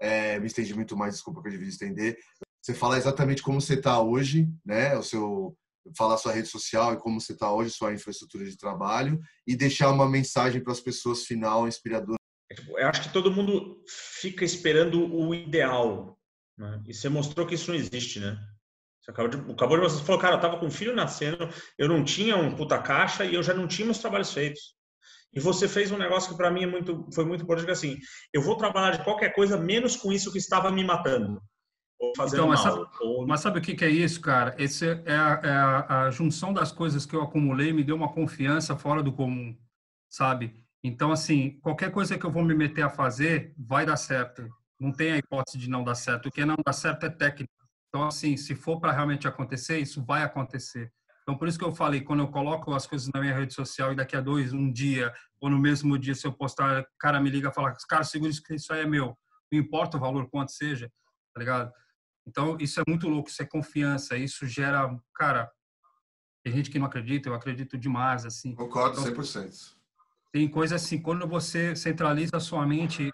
É, 0.00 0.38
me 0.38 0.46
estendi 0.46 0.72
muito 0.76 0.96
mais, 0.96 1.14
desculpa 1.14 1.42
que 1.42 1.48
eu 1.48 1.52
devia 1.52 1.68
estender. 1.68 2.16
Você 2.62 2.72
falar 2.72 2.96
exatamente 2.96 3.42
como 3.42 3.60
você 3.60 3.74
está 3.74 4.00
hoje, 4.00 4.48
né? 4.64 4.96
O 4.96 5.02
seu 5.02 5.56
falar 5.96 6.18
sua 6.18 6.32
rede 6.32 6.46
social 6.46 6.94
e 6.94 6.98
como 6.98 7.20
você 7.20 7.32
está 7.32 7.52
hoje, 7.52 7.70
sua 7.70 7.92
infraestrutura 7.92 8.44
de 8.44 8.56
trabalho 8.56 9.20
e 9.44 9.56
deixar 9.56 9.90
uma 9.90 10.08
mensagem 10.08 10.62
para 10.62 10.72
as 10.72 10.80
pessoas 10.80 11.24
final 11.24 11.66
inspiradora 11.66 12.16
é 12.50 12.54
tipo, 12.54 12.78
eu 12.78 12.88
acho 12.88 13.02
que 13.02 13.12
todo 13.12 13.32
mundo 13.32 13.82
fica 13.86 14.44
esperando 14.44 15.12
o 15.14 15.34
ideal. 15.34 16.18
Né? 16.56 16.82
E 16.86 16.94
você 16.94 17.08
mostrou 17.08 17.46
que 17.46 17.54
isso 17.54 17.70
não 17.70 17.78
existe, 17.78 18.20
né? 18.20 18.38
Você 19.00 19.10
acabou 19.10 19.30
de, 19.30 19.52
acabou 19.52 19.76
de 19.76 19.82
você 19.84 20.04
falou, 20.04 20.20
cara, 20.20 20.36
eu 20.36 20.40
tava 20.40 20.58
com 20.58 20.66
um 20.66 20.70
filho 20.70 20.94
nascendo, 20.94 21.48
eu 21.78 21.88
não 21.88 22.04
tinha 22.04 22.36
um 22.36 22.54
puta 22.54 22.78
caixa 22.78 23.24
e 23.24 23.34
eu 23.34 23.42
já 23.42 23.54
não 23.54 23.68
tinha 23.68 23.84
meus 23.84 23.98
trabalhos 23.98 24.32
feitos. 24.32 24.74
E 25.32 25.40
você 25.40 25.68
fez 25.68 25.90
um 25.92 25.98
negócio 25.98 26.30
que 26.30 26.36
para 26.36 26.50
mim 26.50 26.62
é 26.62 26.66
muito, 26.66 27.06
foi 27.12 27.24
muito 27.24 27.42
importante, 27.44 27.66
que 27.66 27.72
assim, 27.72 27.98
eu 28.32 28.40
vou 28.40 28.56
trabalhar 28.56 28.96
de 28.96 29.04
qualquer 29.04 29.34
coisa 29.34 29.56
menos 29.56 29.96
com 29.96 30.12
isso 30.12 30.32
que 30.32 30.38
estava 30.38 30.70
me 30.70 30.82
matando. 30.82 31.40
Ou 31.98 32.12
fazendo 32.16 32.40
então, 32.40 32.48
mas 32.48 32.64
mal. 32.64 32.74
Sabe, 32.74 32.88
ou... 33.00 33.26
Mas 33.26 33.40
sabe 33.40 33.58
o 33.58 33.62
que, 33.62 33.84
é 33.84 33.88
isso, 33.88 34.20
cara? 34.20 34.54
Esse 34.58 34.88
é, 34.88 35.14
a, 35.14 35.40
é 35.42 35.50
a, 35.50 36.02
a 36.04 36.10
junção 36.10 36.52
das 36.52 36.72
coisas 36.72 37.06
que 37.06 37.14
eu 37.14 37.22
acumulei 37.22 37.72
me 37.72 37.84
deu 37.84 37.96
uma 37.96 38.12
confiança 38.12 38.76
fora 38.76 39.02
do 39.02 39.12
comum, 39.12 39.56
sabe? 40.08 40.65
Então, 40.86 41.10
assim, 41.10 41.58
qualquer 41.62 41.90
coisa 41.90 42.16
que 42.16 42.24
eu 42.24 42.30
vou 42.30 42.44
me 42.44 42.54
meter 42.54 42.82
a 42.82 42.88
fazer, 42.88 43.52
vai 43.58 43.84
dar 43.84 43.96
certo. 43.96 44.48
Não 44.78 44.92
tem 44.92 45.12
a 45.12 45.18
hipótese 45.18 45.58
de 45.58 45.68
não 45.68 45.82
dar 45.82 45.96
certo. 45.96 46.26
O 46.26 46.30
que 46.30 46.44
não 46.44 46.54
dá 46.64 46.72
certo 46.72 47.06
é 47.06 47.10
técnica. 47.10 47.52
Então, 47.88 48.06
assim, 48.06 48.36
se 48.36 48.54
for 48.54 48.78
para 48.78 48.92
realmente 48.92 49.26
acontecer, 49.26 49.80
isso 49.80 50.04
vai 50.04 50.22
acontecer. 50.22 50.92
Então, 51.22 51.36
por 51.36 51.48
isso 51.48 51.58
que 51.58 51.64
eu 51.64 51.74
falei, 51.74 52.02
quando 52.02 52.20
eu 52.20 52.28
coloco 52.28 52.72
as 52.72 52.86
coisas 52.86 53.10
na 53.12 53.20
minha 53.20 53.36
rede 53.36 53.52
social 53.52 53.92
e 53.92 53.96
daqui 53.96 54.14
a 54.14 54.20
dois, 54.20 54.52
um 54.52 54.70
dia, 54.70 55.12
ou 55.40 55.50
no 55.50 55.58
mesmo 55.58 55.98
dia, 55.98 56.14
se 56.14 56.24
eu 56.24 56.32
postar, 56.32 56.82
o 56.82 56.86
cara 57.00 57.20
me 57.20 57.30
liga 57.30 57.48
e 57.48 57.52
fala, 57.52 57.74
cara, 57.88 58.04
segura 58.04 58.30
isso 58.30 58.42
que 58.42 58.54
isso 58.54 58.72
aí 58.72 58.82
é 58.82 58.86
meu. 58.86 59.18
Não 59.50 59.58
importa 59.58 59.96
o 59.96 60.00
valor, 60.00 60.30
quanto 60.30 60.52
seja, 60.52 60.88
tá 61.34 61.40
ligado? 61.40 61.72
Então, 62.24 62.56
isso 62.60 62.80
é 62.80 62.84
muito 62.86 63.08
louco, 63.08 63.28
isso 63.28 63.42
é 63.42 63.46
confiança, 63.46 64.16
isso 64.16 64.46
gera, 64.46 64.88
cara, 65.16 65.50
tem 66.44 66.52
gente 66.52 66.70
que 66.70 66.78
não 66.78 66.86
acredita, 66.86 67.28
eu 67.28 67.34
acredito 67.34 67.76
demais, 67.76 68.24
assim. 68.24 68.54
Concordo 68.54 69.00
100%. 69.00 69.74
Tem 70.36 70.46
coisa 70.46 70.74
assim, 70.74 71.00
quando 71.00 71.26
você 71.26 71.74
centraliza 71.74 72.38
sua 72.40 72.66
mente 72.66 73.10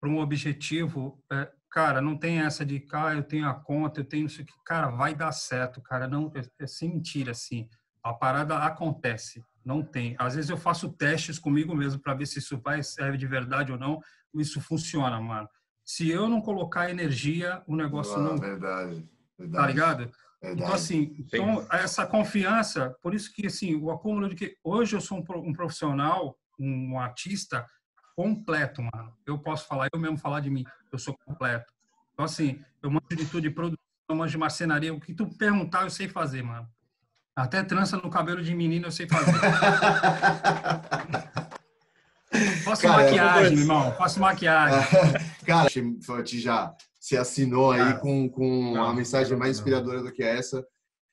para 0.00 0.08
um 0.08 0.18
objetivo, 0.18 1.22
é, 1.30 1.52
cara, 1.70 2.00
não 2.00 2.16
tem 2.16 2.40
essa 2.40 2.64
de, 2.64 2.80
cara, 2.80 3.10
ah, 3.10 3.14
eu 3.16 3.22
tenho 3.22 3.46
a 3.46 3.52
conta, 3.52 4.00
eu 4.00 4.04
tenho 4.06 4.24
isso 4.24 4.40
aqui, 4.40 4.54
cara, 4.64 4.88
vai 4.88 5.14
dar 5.14 5.30
certo, 5.30 5.82
cara, 5.82 6.08
não, 6.08 6.32
é, 6.34 6.40
é 6.58 6.66
sem 6.66 6.88
mentira, 6.88 7.32
assim, 7.32 7.68
a 8.02 8.14
parada 8.14 8.56
acontece, 8.56 9.44
não 9.62 9.82
tem. 9.82 10.16
Às 10.18 10.36
vezes 10.36 10.48
eu 10.48 10.56
faço 10.56 10.90
testes 10.90 11.38
comigo 11.38 11.76
mesmo 11.76 12.00
para 12.00 12.14
ver 12.14 12.24
se 12.24 12.38
isso 12.38 12.58
vai 12.58 12.82
serve 12.82 13.18
de 13.18 13.26
verdade 13.26 13.70
ou 13.70 13.76
não, 13.76 14.00
isso 14.34 14.58
funciona, 14.58 15.20
mano. 15.20 15.46
Se 15.84 16.08
eu 16.08 16.30
não 16.30 16.40
colocar 16.40 16.88
energia, 16.88 17.62
o 17.66 17.76
negócio 17.76 18.16
ah, 18.16 18.22
não. 18.22 18.38
Verdade, 18.38 19.02
tá 19.02 19.08
verdade. 19.38 19.52
Tá 19.62 19.66
ligado? 19.66 20.10
Então, 20.42 20.72
assim, 20.72 21.14
então, 21.18 21.66
essa 21.70 22.06
confiança, 22.06 22.96
por 23.02 23.14
isso 23.14 23.30
que, 23.34 23.48
assim, 23.48 23.74
o 23.74 23.90
acúmulo 23.90 24.30
de 24.30 24.34
que 24.34 24.56
hoje 24.64 24.96
eu 24.96 25.00
sou 25.02 25.18
um 25.18 25.52
profissional 25.52 26.38
um 26.58 26.98
artista 26.98 27.66
completo, 28.16 28.82
mano. 28.82 29.12
Eu 29.26 29.38
posso 29.38 29.66
falar, 29.66 29.88
eu 29.92 29.98
mesmo 29.98 30.18
falar 30.18 30.40
de 30.40 30.50
mim, 30.50 30.64
eu 30.92 30.98
sou 30.98 31.16
completo. 31.24 31.72
Então, 32.12 32.24
assim, 32.24 32.60
eu 32.82 32.90
manjo 32.90 33.16
de 33.16 33.26
tudo, 33.26 33.42
de 33.42 33.50
produção, 33.50 33.78
eu 34.08 34.16
manjo 34.16 34.32
de 34.32 34.38
marcenaria, 34.38 34.94
o 34.94 35.00
que 35.00 35.14
tu 35.14 35.26
perguntar, 35.26 35.82
eu 35.82 35.90
sei 35.90 36.08
fazer, 36.08 36.42
mano. 36.42 36.68
Até 37.36 37.64
trança 37.64 37.96
no 37.96 38.08
cabelo 38.08 38.42
de 38.42 38.54
menino, 38.54 38.86
eu 38.86 38.92
sei 38.92 39.08
fazer. 39.08 39.32
Faço 42.64 42.82
Cara, 42.82 43.02
é 43.02 43.06
maquiagem, 43.06 43.58
irmão. 43.58 43.92
Faço 43.92 44.20
maquiagem. 44.20 44.80
Cara, 45.46 45.68
já 46.24 46.74
se 46.98 47.16
assinou 47.16 47.70
aí 47.70 47.80
Cara, 47.80 47.98
com, 47.98 48.28
com 48.28 48.74
não, 48.74 48.86
a 48.86 48.94
mensagem 48.94 49.36
mais 49.36 49.58
inspiradora 49.58 50.02
do 50.02 50.12
que 50.12 50.22
essa. 50.22 50.64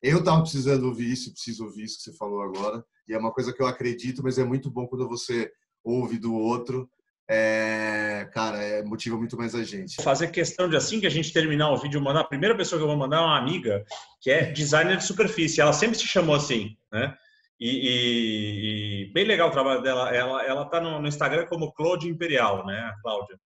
Eu 0.01 0.23
tava 0.23 0.41
precisando 0.41 0.85
ouvir 0.85 1.11
isso, 1.11 1.31
preciso 1.31 1.65
ouvir 1.65 1.83
isso 1.83 1.97
que 1.97 2.03
você 2.03 2.13
falou 2.17 2.41
agora. 2.41 2.83
E 3.07 3.13
é 3.13 3.17
uma 3.17 3.31
coisa 3.31 3.53
que 3.53 3.61
eu 3.61 3.67
acredito, 3.67 4.23
mas 4.23 4.37
é 4.37 4.43
muito 4.43 4.71
bom 4.71 4.87
quando 4.87 5.07
você 5.07 5.51
ouve 5.83 6.17
do 6.17 6.33
outro. 6.33 6.89
É, 7.29 8.27
cara, 8.33 8.61
é, 8.61 8.83
motiva 8.83 9.15
muito 9.15 9.37
mais 9.37 9.55
a 9.55 9.63
gente. 9.63 10.01
Fazer 10.01 10.27
questão 10.29 10.67
de 10.67 10.75
assim 10.75 10.99
que 10.99 11.07
a 11.07 11.09
gente 11.09 11.31
terminar 11.31 11.71
o 11.71 11.77
vídeo, 11.77 12.01
mandar 12.01 12.21
a 12.21 12.27
primeira 12.27 12.57
pessoa 12.57 12.77
que 12.77 12.83
eu 12.83 12.89
vou 12.89 12.97
mandar 12.97 13.17
é 13.17 13.21
uma 13.21 13.37
amiga 13.37 13.85
que 14.19 14.29
é 14.29 14.51
designer 14.51 14.97
de 14.97 15.05
superfície. 15.05 15.61
Ela 15.61 15.71
sempre 15.71 15.97
se 15.97 16.07
chamou 16.07 16.35
assim, 16.35 16.75
né? 16.91 17.15
E, 17.59 17.69
e, 17.69 19.05
e 19.07 19.13
bem 19.13 19.23
legal 19.23 19.49
o 19.49 19.51
trabalho 19.51 19.81
dela. 19.81 20.09
Ela 20.13 20.43
ela 20.43 20.65
tá 20.65 20.81
no, 20.81 20.99
no 20.99 21.07
Instagram 21.07 21.45
como 21.45 21.71
Claude 21.71 22.09
Imperial, 22.09 22.65
né, 22.65 22.93
Cláudia. 23.01 23.39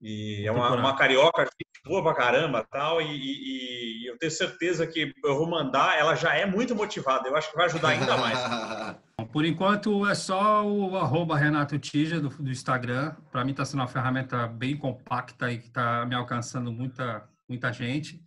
E 0.00 0.46
é 0.46 0.52
uma, 0.52 0.74
uma 0.74 0.96
carioca 0.96 1.48
boa 1.84 2.02
pra 2.02 2.14
caramba 2.14 2.66
tal, 2.70 3.00
e, 3.00 3.06
e, 3.06 4.02
e, 4.02 4.06
eu 4.06 4.18
tenho 4.18 4.30
certeza 4.30 4.86
que 4.86 5.12
eu 5.24 5.36
vou 5.36 5.48
mandar, 5.48 5.98
ela 5.98 6.14
já 6.14 6.34
é 6.34 6.44
muito 6.44 6.74
motivada, 6.74 7.28
eu 7.28 7.36
acho 7.36 7.50
que 7.50 7.56
vai 7.56 7.66
ajudar 7.66 7.88
ainda 7.88 8.16
mais. 8.16 8.38
Por 9.32 9.44
enquanto 9.44 10.06
é 10.06 10.14
só 10.14 10.64
o 10.66 10.96
arroba 10.96 11.36
Renato 11.36 11.78
Tija 11.78 12.20
do, 12.20 12.28
do 12.28 12.50
Instagram, 12.50 13.14
para 13.30 13.44
mim 13.44 13.50
está 13.50 13.64
sendo 13.64 13.80
uma 13.80 13.88
ferramenta 13.88 14.46
bem 14.46 14.76
compacta 14.76 15.50
e 15.50 15.58
que 15.58 15.66
está 15.66 16.06
me 16.06 16.14
alcançando 16.14 16.72
muita, 16.72 17.28
muita 17.48 17.72
gente. 17.72 18.22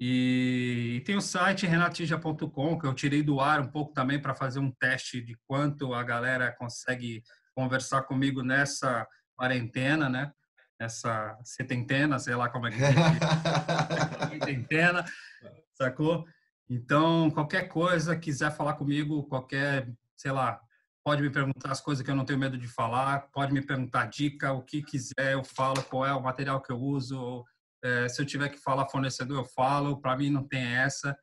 E, 0.00 0.94
e 0.96 1.00
tem 1.00 1.16
o 1.16 1.20
site 1.20 1.66
renatija.com, 1.66 2.78
que 2.78 2.86
eu 2.86 2.94
tirei 2.94 3.22
do 3.22 3.38
ar 3.38 3.60
um 3.60 3.66
pouco 3.66 3.92
também 3.92 4.18
para 4.18 4.34
fazer 4.34 4.58
um 4.58 4.70
teste 4.70 5.20
de 5.20 5.36
quanto 5.46 5.92
a 5.92 6.02
galera 6.02 6.52
consegue 6.52 7.22
conversar 7.54 8.02
comigo 8.02 8.42
nessa 8.42 9.06
quarentena, 9.36 10.08
né? 10.08 10.32
Essa 10.80 11.38
setentena, 11.44 12.18
sei 12.18 12.34
lá 12.34 12.48
como 12.48 12.66
é 12.66 12.70
que 12.70 12.82
é. 12.82 14.30
setentena, 14.30 15.04
sacou? 15.76 16.26
Então, 16.68 17.30
qualquer 17.30 17.68
coisa, 17.68 18.16
quiser 18.16 18.50
falar 18.50 18.74
comigo, 18.74 19.24
qualquer, 19.24 19.92
sei 20.16 20.32
lá, 20.32 20.58
pode 21.04 21.20
me 21.20 21.28
perguntar 21.28 21.70
as 21.70 21.80
coisas 21.80 22.02
que 22.02 22.10
eu 22.10 22.14
não 22.14 22.24
tenho 22.24 22.38
medo 22.38 22.56
de 22.56 22.66
falar, 22.66 23.28
pode 23.32 23.52
me 23.52 23.60
perguntar 23.60 24.06
dica, 24.06 24.52
o 24.52 24.62
que 24.62 24.82
quiser, 24.82 25.34
eu 25.34 25.44
falo 25.44 25.82
qual 25.84 26.06
é 26.06 26.14
o 26.14 26.22
material 26.22 26.62
que 26.62 26.72
eu 26.72 26.80
uso. 26.80 27.44
É, 27.82 28.08
se 28.08 28.22
eu 28.22 28.26
tiver 28.26 28.48
que 28.48 28.58
falar 28.58 28.88
fornecedor, 28.88 29.38
eu 29.38 29.44
falo. 29.44 30.00
Para 30.00 30.16
mim 30.16 30.30
não 30.30 30.46
tem 30.46 30.62
essa. 30.62 31.16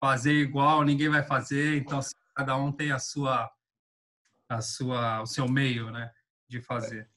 Fazer 0.00 0.32
igual, 0.32 0.82
ninguém 0.82 1.08
vai 1.08 1.22
fazer. 1.22 1.76
Então 1.76 2.00
cada 2.34 2.56
um 2.56 2.72
tem 2.72 2.90
a 2.92 2.98
sua, 2.98 3.50
a 4.48 4.60
sua, 4.60 5.22
o 5.22 5.26
seu 5.26 5.48
meio, 5.48 5.90
né, 5.90 6.10
de 6.48 6.60
fazer. 6.60 7.08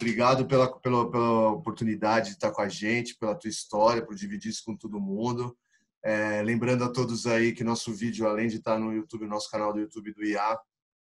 Obrigado 0.00 0.46
pela, 0.46 0.78
pela, 0.80 1.10
pela 1.10 1.50
oportunidade 1.52 2.30
de 2.30 2.32
estar 2.34 2.50
com 2.50 2.60
a 2.60 2.68
gente, 2.68 3.16
pela 3.16 3.34
tua 3.34 3.48
história, 3.48 4.04
por 4.04 4.14
dividir 4.14 4.50
isso 4.50 4.64
com 4.64 4.76
todo 4.76 5.00
mundo. 5.00 5.56
É, 6.04 6.42
lembrando 6.42 6.84
a 6.84 6.92
todos 6.92 7.26
aí 7.26 7.52
que 7.52 7.64
nosso 7.64 7.92
vídeo, 7.92 8.26
além 8.26 8.48
de 8.48 8.56
estar 8.56 8.78
no 8.78 8.92
YouTube, 8.92 9.26
nosso 9.26 9.50
canal 9.50 9.72
do 9.72 9.80
YouTube 9.80 10.12
do 10.12 10.24
IA, 10.24 10.58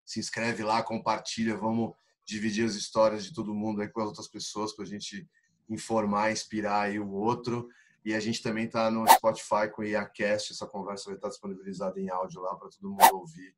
se 0.05 0.18
inscreve 0.18 0.62
lá, 0.62 0.83
compartilha, 0.83 1.57
vamos 1.57 1.94
dividir 2.24 2.64
as 2.64 2.74
histórias 2.74 3.24
de 3.24 3.33
todo 3.33 3.55
mundo 3.55 3.83
aí 3.83 3.88
com 3.88 4.00
as 4.00 4.09
outras 4.09 4.29
pessoas 4.29 4.72
para 4.72 4.85
a 4.85 4.88
gente 4.88 5.29
informar, 5.68 6.33
inspirar 6.33 6.83
aí 6.83 6.98
o 6.98 7.11
outro. 7.11 7.68
E 8.05 8.14
a 8.14 8.20
gente 8.20 8.42
também 8.42 8.66
está 8.66 8.90
no 8.90 9.07
Spotify 9.09 9.68
com 9.72 9.83
o 9.83 9.85
IACast, 9.85 10.52
essa 10.52 10.66
conversa 10.66 11.07
vai 11.07 11.16
estar 11.16 11.29
disponibilizada 11.29 12.00
em 12.00 12.09
áudio 12.09 12.40
lá 12.40 12.55
para 12.55 12.68
todo 12.68 12.90
mundo 12.90 13.16
ouvir 13.16 13.55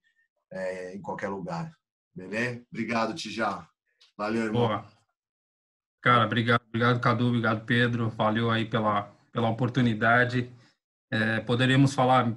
é, 0.51 0.94
em 0.94 1.01
qualquer 1.01 1.29
lugar. 1.29 1.73
Beleza? 2.14 2.62
Obrigado, 2.73 3.14
Tijá. 3.14 3.68
Valeu, 4.16 4.44
irmão. 4.44 4.68
Boa. 4.68 4.97
Cara, 6.00 6.24
obrigado, 6.24 6.62
obrigado, 6.68 7.00
Cadu, 7.00 7.28
obrigado, 7.28 7.64
Pedro. 7.64 8.08
Valeu 8.11 8.50
aí 8.50 8.64
pela, 8.64 9.02
pela 9.32 9.48
oportunidade. 9.48 10.50
É, 11.11 11.40
poderíamos 11.40 11.94
falar 11.94 12.37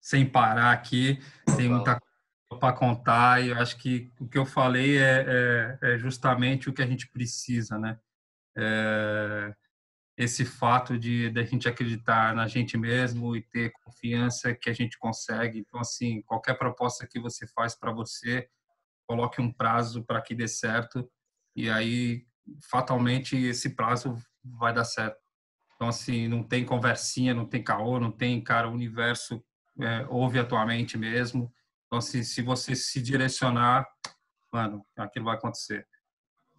sem 0.00 0.26
parar 0.26 0.72
aqui, 0.72 1.18
tem 1.56 1.68
muita 1.68 1.98
coisa 2.00 2.60
para 2.60 2.76
contar 2.76 3.42
e 3.42 3.48
eu 3.48 3.58
acho 3.58 3.76
que 3.78 4.12
o 4.20 4.28
que 4.28 4.36
eu 4.36 4.44
falei 4.44 4.98
é, 4.98 5.24
é, 5.82 5.94
é 5.94 5.98
justamente 5.98 6.68
o 6.68 6.72
que 6.72 6.82
a 6.82 6.86
gente 6.86 7.10
precisa, 7.10 7.78
né? 7.78 7.98
É, 8.56 9.54
esse 10.16 10.44
fato 10.44 10.98
de, 10.98 11.30
de 11.30 11.40
a 11.40 11.44
gente 11.44 11.68
acreditar 11.68 12.34
na 12.34 12.46
gente 12.46 12.76
mesmo 12.76 13.34
e 13.34 13.42
ter 13.42 13.72
confiança 13.84 14.54
que 14.54 14.70
a 14.70 14.72
gente 14.72 14.96
consegue. 14.98 15.58
Então, 15.58 15.80
assim, 15.80 16.22
qualquer 16.22 16.56
proposta 16.56 17.06
que 17.06 17.18
você 17.18 17.46
faz 17.48 17.74
para 17.74 17.92
você, 17.92 18.48
coloque 19.08 19.40
um 19.40 19.52
prazo 19.52 20.04
para 20.04 20.22
que 20.22 20.34
dê 20.34 20.46
certo 20.46 21.10
e 21.56 21.68
aí 21.68 22.26
fatalmente 22.62 23.36
esse 23.36 23.70
prazo 23.70 24.16
vai 24.42 24.72
dar 24.72 24.84
certo. 24.84 25.18
Então, 25.74 25.88
assim, 25.88 26.28
não 26.28 26.42
tem 26.42 26.64
conversinha, 26.64 27.34
não 27.34 27.46
tem 27.46 27.62
caô, 27.62 27.98
não 27.98 28.10
tem, 28.10 28.40
cara, 28.42 28.68
o 28.68 28.72
universo 28.72 29.44
é, 29.80 30.06
ouve 30.08 30.38
atualmente 30.38 30.96
mesmo. 30.96 31.52
Então, 31.86 32.00
se, 32.00 32.24
se 32.24 32.42
você 32.42 32.74
se 32.74 33.02
direcionar, 33.02 33.86
mano, 34.52 34.84
aquilo 34.96 35.26
vai 35.26 35.36
acontecer. 35.36 35.86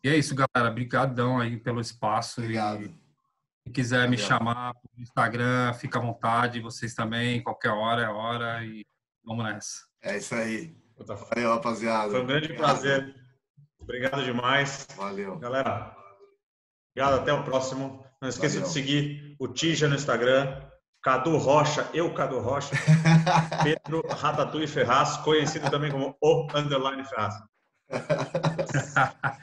E 0.03 0.09
é 0.09 0.15
isso, 0.15 0.35
galera. 0.35 0.71
Obrigadão 0.71 1.39
aí 1.39 1.57
pelo 1.57 1.81
espaço. 1.81 2.41
Obrigado. 2.41 2.83
E, 2.83 2.87
se 3.63 3.73
quiser 3.73 4.05
Obrigado. 4.05 4.11
me 4.11 4.17
chamar 4.17 4.75
no 4.95 5.01
Instagram, 5.01 5.73
fica 5.73 5.97
à 5.97 6.01
vontade. 6.01 6.59
Vocês 6.59 6.93
também, 6.93 7.41
qualquer 7.41 7.71
hora 7.71 8.03
é 8.03 8.09
hora. 8.09 8.63
E 8.63 8.85
vamos 9.23 9.43
nessa. 9.45 9.85
É 10.03 10.17
isso 10.17 10.35
aí. 10.35 10.77
Valeu, 10.97 11.49
rapaziada. 11.51 12.11
Foi 12.11 12.21
um 12.21 12.27
grande 12.27 12.53
prazer. 12.53 13.15
Obrigado 13.85 14.23
demais. 14.23 14.87
Valeu. 14.97 15.37
Galera, 15.37 15.95
obrigado. 16.91 17.21
Até 17.21 17.31
o 17.31 17.43
próximo. 17.43 18.03
Não 18.21 18.27
esqueça 18.27 18.55
Valeu. 18.55 18.67
de 18.67 18.73
seguir 18.73 19.35
o 19.39 19.47
Tija 19.47 19.87
no 19.87 19.95
Instagram. 19.95 20.59
Cadu 21.03 21.37
Rocha, 21.37 21.87
eu 21.93 22.11
Cadu 22.15 22.39
Rocha. 22.39 22.75
Pedro 23.63 24.03
Ratatouille 24.09 24.67
Ferraz, 24.67 25.17
conhecido 25.17 25.69
também 25.69 25.91
como 25.91 26.17
o 26.19 26.47
Underline 26.55 27.05
Ferraz. 27.05 27.35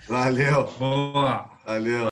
Valeu. 0.08 0.64
Boa. 0.76 1.48
Valeu. 1.64 2.08